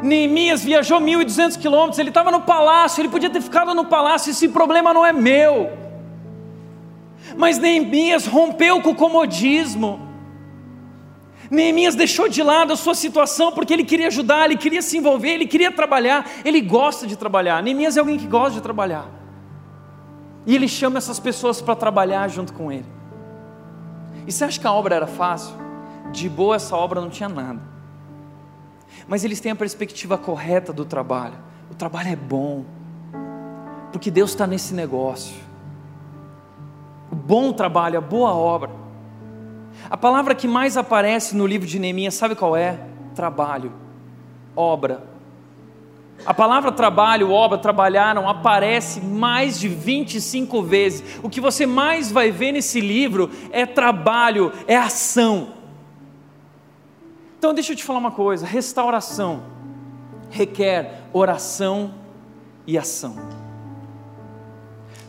[0.01, 4.49] Neemias viajou 1.200 quilômetros, ele estava no palácio, ele podia ter ficado no palácio, esse
[4.49, 5.71] problema não é meu.
[7.37, 9.99] Mas Neemias rompeu com o comodismo,
[11.55, 15.29] Neemias deixou de lado a sua situação porque ele queria ajudar, ele queria se envolver,
[15.29, 17.63] ele queria trabalhar, ele gosta de trabalhar.
[17.63, 19.07] Neemias é alguém que gosta de trabalhar.
[20.45, 22.85] E ele chama essas pessoas para trabalhar junto com ele.
[24.27, 25.55] E você acha que a obra era fácil?
[26.11, 27.61] De boa essa obra não tinha nada.
[29.07, 31.35] Mas eles têm a perspectiva correta do trabalho.
[31.71, 32.63] O trabalho é bom,
[33.91, 35.35] porque Deus está nesse negócio.
[37.11, 38.84] O bom trabalho, a boa obra.
[39.89, 42.79] A palavra que mais aparece no livro de Neemias, sabe qual é?
[43.13, 43.71] Trabalho,
[44.55, 45.03] obra.
[46.25, 51.19] A palavra trabalho, obra, trabalharam, aparece mais de 25 vezes.
[51.21, 55.49] O que você mais vai ver nesse livro é trabalho, é ação.
[57.37, 59.55] Então deixa eu te falar uma coisa: restauração
[60.35, 61.93] requer oração
[62.67, 63.15] e ação.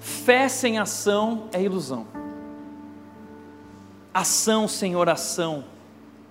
[0.01, 2.07] Fé sem ação é ilusão.
[4.17, 5.63] Ação sem oração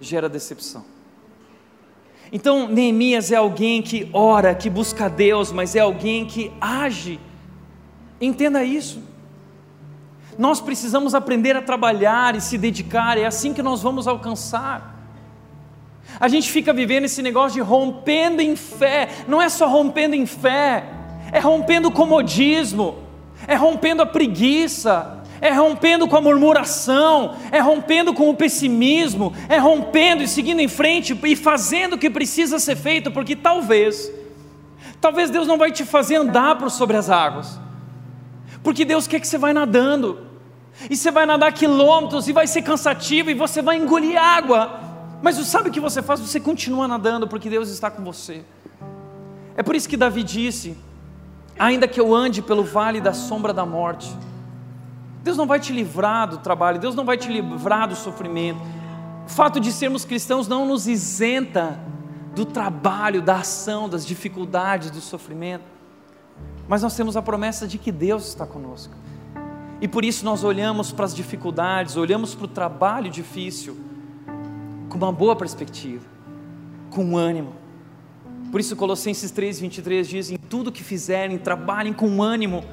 [0.02, 0.84] gera decepção.
[2.32, 7.20] Então, Neemias é alguém que ora, que busca Deus, mas é alguém que age.
[8.20, 9.04] Entenda isso.
[10.36, 15.08] Nós precisamos aprender a trabalhar e se dedicar, é assim que nós vamos alcançar.
[16.20, 20.26] A gente fica vivendo esse negócio de rompendo em fé, não é só rompendo em
[20.26, 20.86] fé,
[21.32, 22.98] é rompendo o comodismo,
[23.48, 29.58] é rompendo a preguiça, é rompendo com a murmuração, é rompendo com o pessimismo, é
[29.58, 34.12] rompendo e seguindo em frente e fazendo o que precisa ser feito, porque talvez,
[35.00, 37.60] talvez Deus não vai te fazer andar por sobre as águas,
[38.64, 40.26] porque Deus quer que você vá nadando,
[40.90, 44.80] e você vai nadar quilômetros e vai ser cansativo e você vai engolir água,
[45.22, 46.20] mas sabe o que você faz?
[46.20, 48.44] Você continua nadando porque Deus está com você.
[49.58, 50.78] É por isso que Davi disse:
[51.58, 54.14] ainda que eu ande pelo vale da sombra da morte,
[55.26, 58.62] Deus não vai te livrar do trabalho, Deus não vai te livrar do sofrimento.
[59.26, 61.80] O fato de sermos cristãos não nos isenta
[62.36, 65.64] do trabalho, da ação, das dificuldades, do sofrimento.
[66.68, 68.94] Mas nós temos a promessa de que Deus está conosco.
[69.82, 73.76] E por isso nós olhamos para as dificuldades, olhamos para o trabalho difícil
[74.90, 76.06] com uma boa perspectiva,
[76.92, 77.56] com ânimo.
[78.52, 82.64] Por isso Colossenses 3, 23 diz: em tudo que fizerem, trabalhem com ânimo,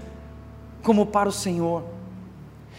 [0.82, 2.01] como para o Senhor.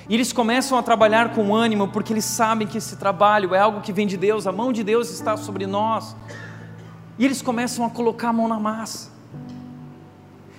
[0.08, 3.82] E eles começam a trabalhar com ânimo, porque eles sabem que esse trabalho é algo
[3.82, 6.16] que vem de Deus, a mão de Deus está sobre nós.
[7.18, 9.12] E eles começam a colocar a mão na massa.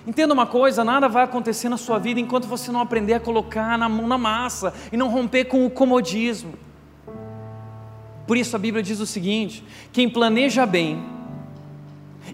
[0.07, 3.73] Entenda uma coisa: nada vai acontecer na sua vida enquanto você não aprender a colocar
[3.73, 6.53] a mão na massa e não romper com o comodismo.
[8.25, 11.05] Por isso a Bíblia diz o seguinte: quem planeja bem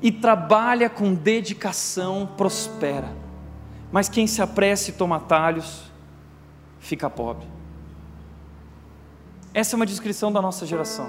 [0.01, 3.14] e trabalha com dedicação prospera,
[3.91, 5.90] mas quem se apressa e toma atalhos
[6.82, 7.47] fica pobre.
[9.53, 11.07] Essa é uma descrição da nossa geração.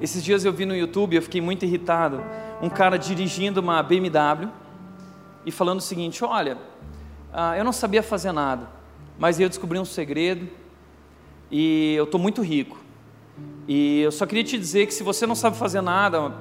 [0.00, 2.22] Esses dias eu vi no YouTube, eu fiquei muito irritado,
[2.60, 4.48] um cara dirigindo uma BMW
[5.44, 6.58] e falando o seguinte: Olha,
[7.32, 8.68] ah, eu não sabia fazer nada,
[9.18, 10.48] mas eu descobri um segredo
[11.50, 12.78] e eu estou muito rico.
[13.66, 16.34] E eu só queria te dizer que se você não sabe fazer nada,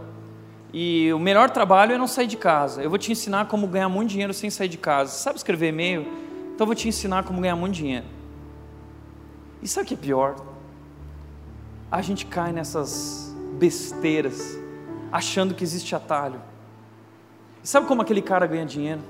[0.73, 2.81] e o melhor trabalho é não sair de casa.
[2.81, 5.11] Eu vou te ensinar como ganhar muito dinheiro sem sair de casa.
[5.11, 6.30] Sabe escrever e-mail?
[6.61, 8.05] Então eu vou te ensinar como ganhar muito dinheiro.
[9.63, 10.35] E sabe o que é pior?
[11.91, 14.59] A gente cai nessas besteiras,
[15.11, 16.39] achando que existe atalho.
[17.63, 19.01] E sabe como aquele cara ganha dinheiro?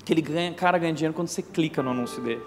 [0.00, 2.40] Aquele ganha, cara ganha dinheiro quando você clica no anúncio dele.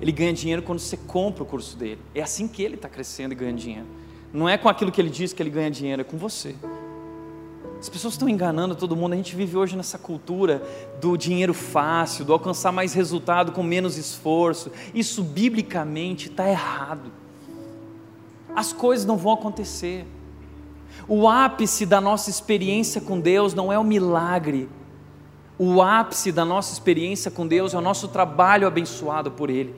[0.00, 2.00] Ele ganha dinheiro quando você compra o curso dele.
[2.14, 3.86] É assim que ele está crescendo e ganhando dinheiro.
[4.32, 6.56] Não é com aquilo que ele diz que ele ganha dinheiro, é com você.
[7.78, 9.12] As pessoas estão enganando todo mundo.
[9.12, 10.62] A gente vive hoje nessa cultura
[11.00, 14.70] do dinheiro fácil, do alcançar mais resultado com menos esforço.
[14.94, 17.12] Isso biblicamente está errado.
[18.54, 20.06] As coisas não vão acontecer.
[21.06, 24.68] O ápice da nossa experiência com Deus não é o milagre.
[25.58, 29.74] O ápice da nossa experiência com Deus é o nosso trabalho abençoado por Ele.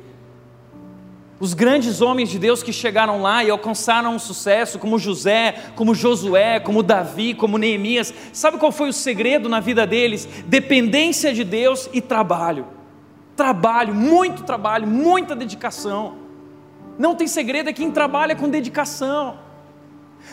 [1.40, 5.94] Os grandes homens de Deus que chegaram lá e alcançaram um sucesso, como José, como
[5.94, 10.28] Josué, como Davi, como Neemias, sabe qual foi o segredo na vida deles?
[10.46, 12.66] Dependência de Deus e trabalho.
[13.36, 16.16] Trabalho, muito trabalho, muita dedicação.
[16.98, 19.38] Não tem segredo é quem trabalha com dedicação.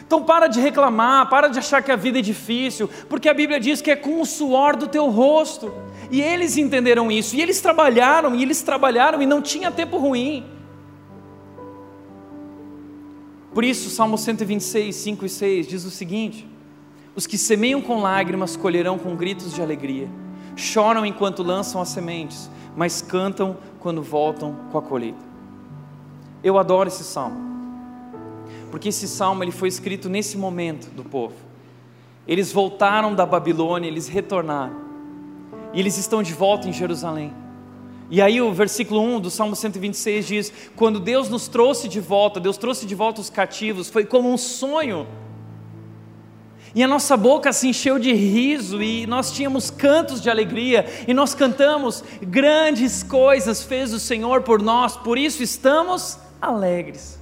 [0.05, 3.59] Então para de reclamar, para de achar que a vida é difícil, porque a Bíblia
[3.59, 5.71] diz que é com o suor do teu rosto.
[6.09, 10.43] E eles entenderam isso, e eles trabalharam, e eles trabalharam, e não tinha tempo ruim.
[13.55, 16.45] Por isso, Salmo 126, 5 e 6 diz o seguinte:
[17.15, 20.09] Os que semeiam com lágrimas colherão com gritos de alegria,
[20.57, 25.23] choram enquanto lançam as sementes, mas cantam quando voltam com a colheita.
[26.43, 27.37] Eu adoro esse salmo,
[28.69, 31.35] porque esse salmo ele foi escrito nesse momento do povo.
[32.27, 34.75] Eles voltaram da Babilônia, eles retornaram,
[35.73, 37.44] e eles estão de volta em Jerusalém.
[38.09, 42.39] E aí o versículo 1 do Salmo 126 diz: Quando Deus nos trouxe de volta,
[42.39, 45.07] Deus trouxe de volta os cativos, foi como um sonho.
[46.75, 51.13] E a nossa boca se encheu de riso, e nós tínhamos cantos de alegria, e
[51.13, 57.17] nós cantamos: grandes coisas fez o Senhor por nós, por isso estamos alegres.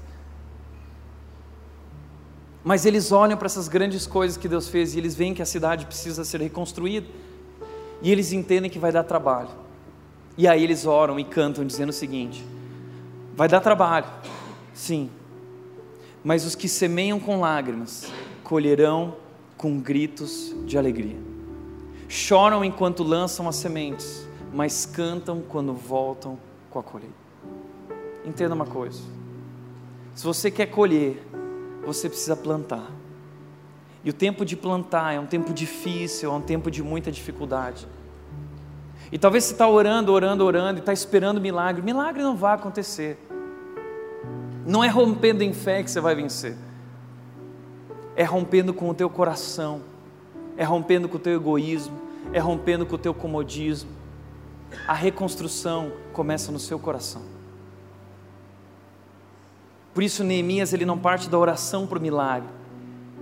[2.63, 5.45] Mas eles olham para essas grandes coisas que Deus fez e eles veem que a
[5.45, 7.07] cidade precisa ser reconstruída,
[8.01, 9.62] e eles entendem que vai dar trabalho.
[10.37, 12.43] E aí eles oram e cantam dizendo o seguinte:
[13.35, 14.07] vai dar trabalho,
[14.73, 15.09] sim,
[16.23, 18.11] mas os que semeiam com lágrimas
[18.43, 19.15] colherão
[19.57, 21.17] com gritos de alegria.
[22.07, 26.37] Choram enquanto lançam as sementes, mas cantam quando voltam
[26.69, 27.13] com a colheita.
[28.25, 29.01] Entenda uma coisa:
[30.15, 31.21] se você quer colher,
[31.85, 32.91] você precisa plantar.
[34.03, 37.87] E o tempo de plantar é um tempo difícil, é um tempo de muita dificuldade.
[39.13, 41.83] E talvez você está orando, orando, orando e está esperando milagre.
[41.83, 43.19] Milagre não vai acontecer.
[44.65, 46.57] Não é rompendo em fé que você vai vencer.
[48.15, 49.83] É rompendo com o teu coração.
[50.57, 51.95] É rompendo com o teu egoísmo.
[52.33, 53.91] É rompendo com o teu comodismo.
[54.87, 57.21] A reconstrução começa no seu coração.
[59.93, 62.49] Por isso Neemias ele não parte da oração para o milagre.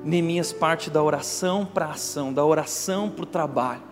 [0.05, 3.90] Neemias parte da oração para a ação, da oração para o trabalho.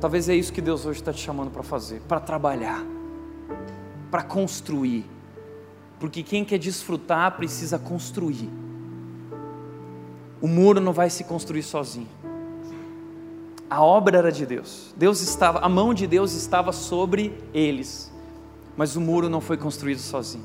[0.00, 2.84] Talvez é isso que Deus hoje está te chamando para fazer, para trabalhar,
[4.10, 5.04] para construir.
[5.98, 8.48] Porque quem quer desfrutar precisa construir.
[10.40, 12.08] O muro não vai se construir sozinho.
[13.68, 14.94] A obra era de Deus.
[14.96, 18.12] Deus estava, a mão de Deus estava sobre eles.
[18.76, 20.44] Mas o muro não foi construído sozinho.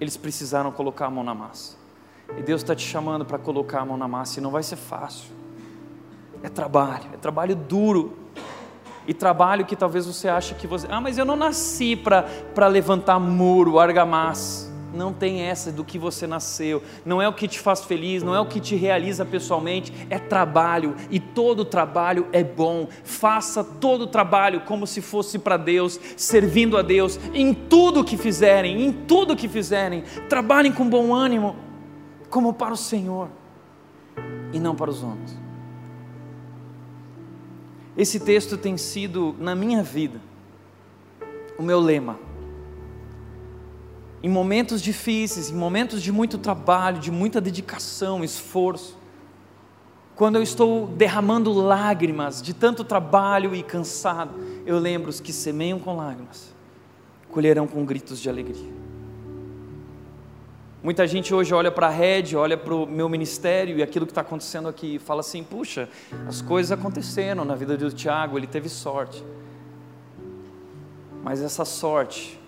[0.00, 1.76] Eles precisaram colocar a mão na massa.
[2.38, 4.76] E Deus está te chamando para colocar a mão na massa e não vai ser
[4.76, 5.30] fácil.
[6.44, 8.18] É trabalho, é trabalho duro.
[9.08, 10.86] E trabalho que talvez você ache que você.
[10.90, 14.70] Ah, mas eu não nasci para levantar muro, argamassa.
[14.92, 18.32] Não tem essa do que você nasceu, não é o que te faz feliz, não
[18.32, 22.86] é o que te realiza pessoalmente, é trabalho e todo trabalho é bom.
[23.02, 28.84] Faça todo trabalho como se fosse para Deus, servindo a Deus em tudo que fizerem,
[28.84, 30.04] em tudo que fizerem.
[30.28, 31.56] Trabalhem com bom ânimo,
[32.30, 33.28] como para o Senhor
[34.52, 35.43] e não para os homens.
[37.96, 40.20] Esse texto tem sido na minha vida
[41.58, 42.18] o meu lema
[44.24, 48.96] em momentos difíceis, em momentos de muito trabalho, de muita dedicação, esforço,
[50.16, 54.32] quando eu estou derramando lágrimas de tanto trabalho e cansado,
[54.64, 56.54] eu lembro os que semeiam com lágrimas,
[57.30, 58.83] colherão com gritos de alegria.
[60.84, 64.12] Muita gente hoje olha para a rede, olha para o meu ministério e aquilo que
[64.12, 65.88] está acontecendo aqui e fala assim: puxa,
[66.28, 69.24] as coisas aconteceram na vida do Tiago, ele teve sorte.
[71.22, 72.38] Mas essa sorte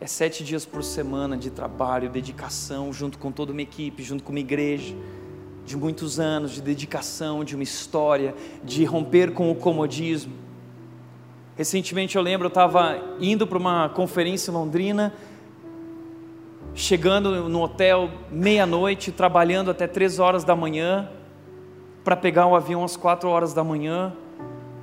[0.00, 4.30] é sete dias por semana de trabalho, dedicação, junto com toda uma equipe, junto com
[4.30, 4.96] uma igreja,
[5.62, 8.34] de muitos anos de dedicação, de uma história,
[8.64, 10.32] de romper com o comodismo.
[11.54, 15.12] Recentemente eu lembro, eu estava indo para uma conferência em Londrina,
[16.76, 21.08] chegando no hotel meia-noite, trabalhando até três horas da manhã,
[22.04, 24.12] para pegar o avião às quatro horas da manhã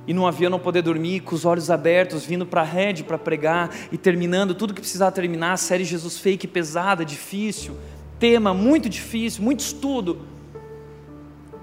[0.06, 3.16] e no avião não poder dormir, com os olhos abertos, vindo para a rede para
[3.16, 7.76] pregar e terminando tudo que precisava terminar, série Jesus Fake pesada, difícil,
[8.18, 10.20] tema muito difícil, muito estudo,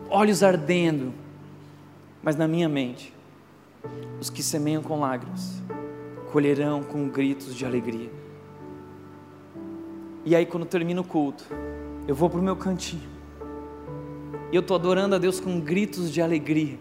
[0.09, 1.13] olhos ardendo,
[2.23, 3.13] mas na minha mente,
[4.19, 5.61] os que semeiam com lágrimas,
[6.31, 8.20] colherão com gritos de alegria.
[10.23, 11.43] E aí, quando termina o culto,
[12.07, 13.09] eu vou para o meu cantinho,
[14.51, 16.77] e eu estou adorando a Deus com gritos de alegria.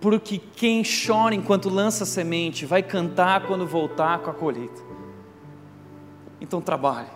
[0.00, 4.80] Porque quem chora enquanto lança semente vai cantar quando voltar com a colheita.
[6.40, 7.10] Então trabalhe,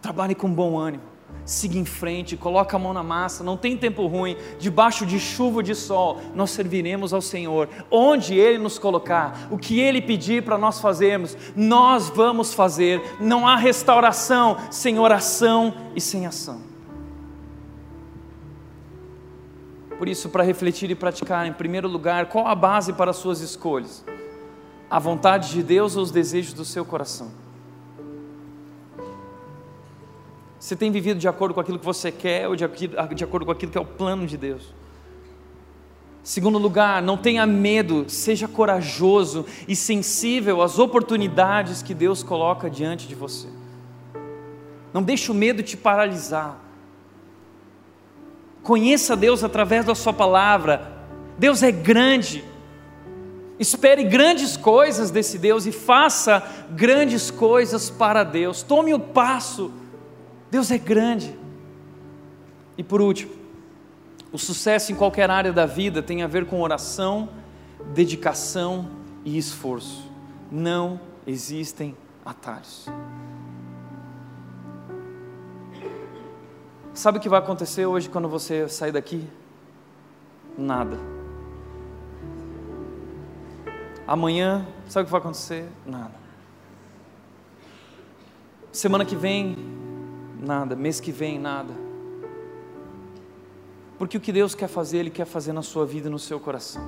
[0.00, 1.02] trabalhe com bom ânimo,
[1.48, 5.56] siga em frente, coloque a mão na massa, não tem tempo ruim, debaixo de chuva
[5.56, 10.42] ou de sol, nós serviremos ao Senhor, onde Ele nos colocar, o que Ele pedir
[10.42, 16.60] para nós fazermos, nós vamos fazer, não há restauração sem oração e sem ação.
[19.96, 23.40] Por isso, para refletir e praticar, em primeiro lugar, qual a base para as suas
[23.40, 24.04] escolhas?
[24.88, 27.47] A vontade de Deus ou os desejos do seu coração?
[30.58, 32.64] Você tem vivido de acordo com aquilo que você quer ou de,
[33.14, 34.74] de acordo com aquilo que é o plano de Deus?
[36.22, 43.06] Segundo lugar, não tenha medo, seja corajoso e sensível às oportunidades que Deus coloca diante
[43.08, 43.48] de você.
[44.92, 46.58] Não deixe o medo te paralisar.
[48.62, 50.92] Conheça Deus através da Sua palavra.
[51.38, 52.44] Deus é grande.
[53.58, 58.62] Espere grandes coisas desse Deus e faça grandes coisas para Deus.
[58.62, 59.72] Tome o passo.
[60.50, 61.38] Deus é grande.
[62.76, 63.32] E por último,
[64.32, 67.28] o sucesso em qualquer área da vida tem a ver com oração,
[67.92, 68.88] dedicação
[69.24, 70.08] e esforço.
[70.50, 72.86] Não existem atalhos.
[76.94, 79.28] Sabe o que vai acontecer hoje quando você sair daqui?
[80.56, 80.98] Nada.
[84.06, 85.68] Amanhã, sabe o que vai acontecer?
[85.86, 86.14] Nada.
[88.72, 89.77] Semana que vem,
[90.38, 90.76] nada.
[90.76, 91.72] Mês que vem, nada.
[93.98, 96.38] Porque o que Deus quer fazer, Ele quer fazer na sua vida e no seu
[96.38, 96.82] coração.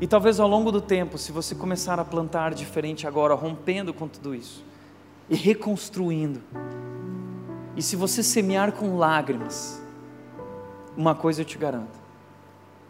[0.00, 4.08] E talvez ao longo do tempo, se você começar a plantar diferente agora, rompendo com
[4.08, 4.64] tudo isso
[5.28, 6.40] e reconstruindo,
[7.76, 9.80] e se você semear com lágrimas,
[10.96, 11.98] uma coisa eu te garanto.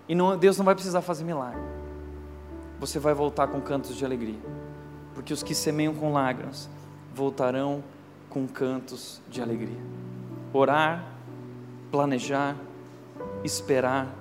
[0.08, 1.60] E não, Deus não vai precisar fazer milagre.
[2.80, 4.40] Você vai voltar com cantos de alegria.
[5.14, 6.68] Porque os que semeiam com lágrimas
[7.14, 7.84] voltarão
[8.30, 9.80] com cantos de alegria.
[10.52, 11.04] Orar,
[11.90, 12.56] planejar,
[13.44, 14.14] esperar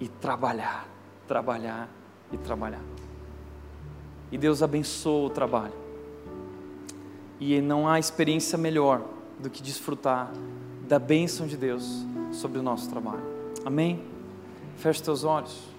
[0.00, 0.88] e trabalhar,
[1.28, 1.88] trabalhar
[2.32, 2.82] e trabalhar.
[4.30, 5.74] E Deus abençoa o trabalho.
[7.38, 9.02] E não há experiência melhor
[9.38, 10.32] do que desfrutar
[10.88, 13.24] da bênção de Deus sobre o nosso trabalho.
[13.64, 14.02] Amém?
[14.76, 15.71] Feche teus olhos.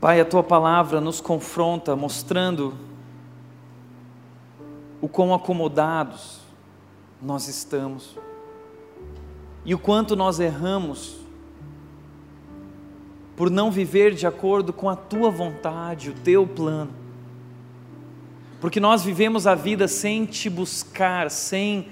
[0.00, 2.74] Pai, a tua palavra nos confronta, mostrando
[5.00, 6.40] o quão acomodados
[7.20, 8.16] nós estamos
[9.64, 11.16] e o quanto nós erramos
[13.36, 16.92] por não viver de acordo com a tua vontade, o teu plano.
[18.60, 21.88] Porque nós vivemos a vida sem te buscar, sem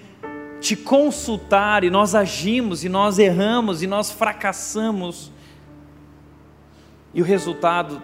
[0.61, 5.31] te consultar, e nós agimos, e nós erramos, e nós fracassamos.
[7.17, 8.03] E o resultado,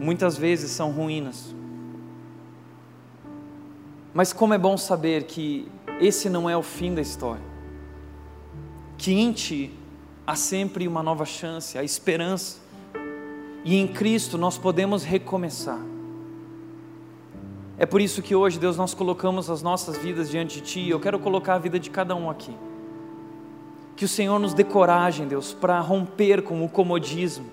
[0.00, 1.54] muitas vezes, são ruínas.
[4.14, 5.68] Mas como é bom saber que
[6.00, 7.44] esse não é o fim da história,
[8.96, 9.70] que em Ti
[10.26, 12.56] há sempre uma nova chance, a esperança,
[13.66, 15.80] e em Cristo nós podemos recomeçar.
[17.76, 20.98] É por isso que hoje, Deus, nós colocamos as nossas vidas diante de Ti, eu
[20.98, 22.56] quero colocar a vida de cada um aqui.
[23.94, 27.52] Que o Senhor nos dê coragem, Deus, para romper com o comodismo,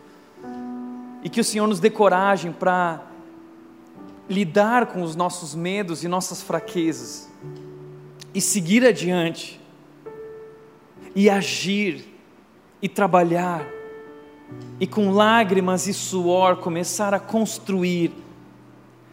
[1.23, 3.07] e que o Senhor nos dê coragem para
[4.29, 7.29] lidar com os nossos medos e nossas fraquezas,
[8.33, 9.59] e seguir adiante,
[11.13, 12.05] e agir,
[12.81, 13.65] e trabalhar,
[14.79, 18.11] e com lágrimas e suor começar a construir,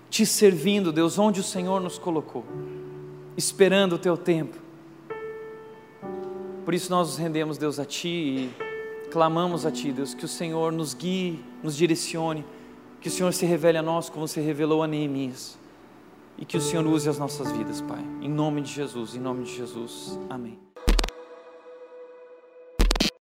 [0.08, 2.44] te servindo, Deus, onde o Senhor nos colocou,
[3.36, 4.56] esperando o teu tempo.
[6.64, 8.67] Por isso nós nos rendemos, Deus, a Ti e
[9.08, 12.44] clamamos a Ti, Deus, que o Senhor nos guie, nos direcione
[13.00, 15.58] que o Senhor se revele a nós como se revelou a Neemias.
[16.36, 18.04] E que o Senhor use as nossas vidas, Pai.
[18.20, 20.18] Em nome de Jesus, em nome de Jesus.
[20.30, 20.67] Amém.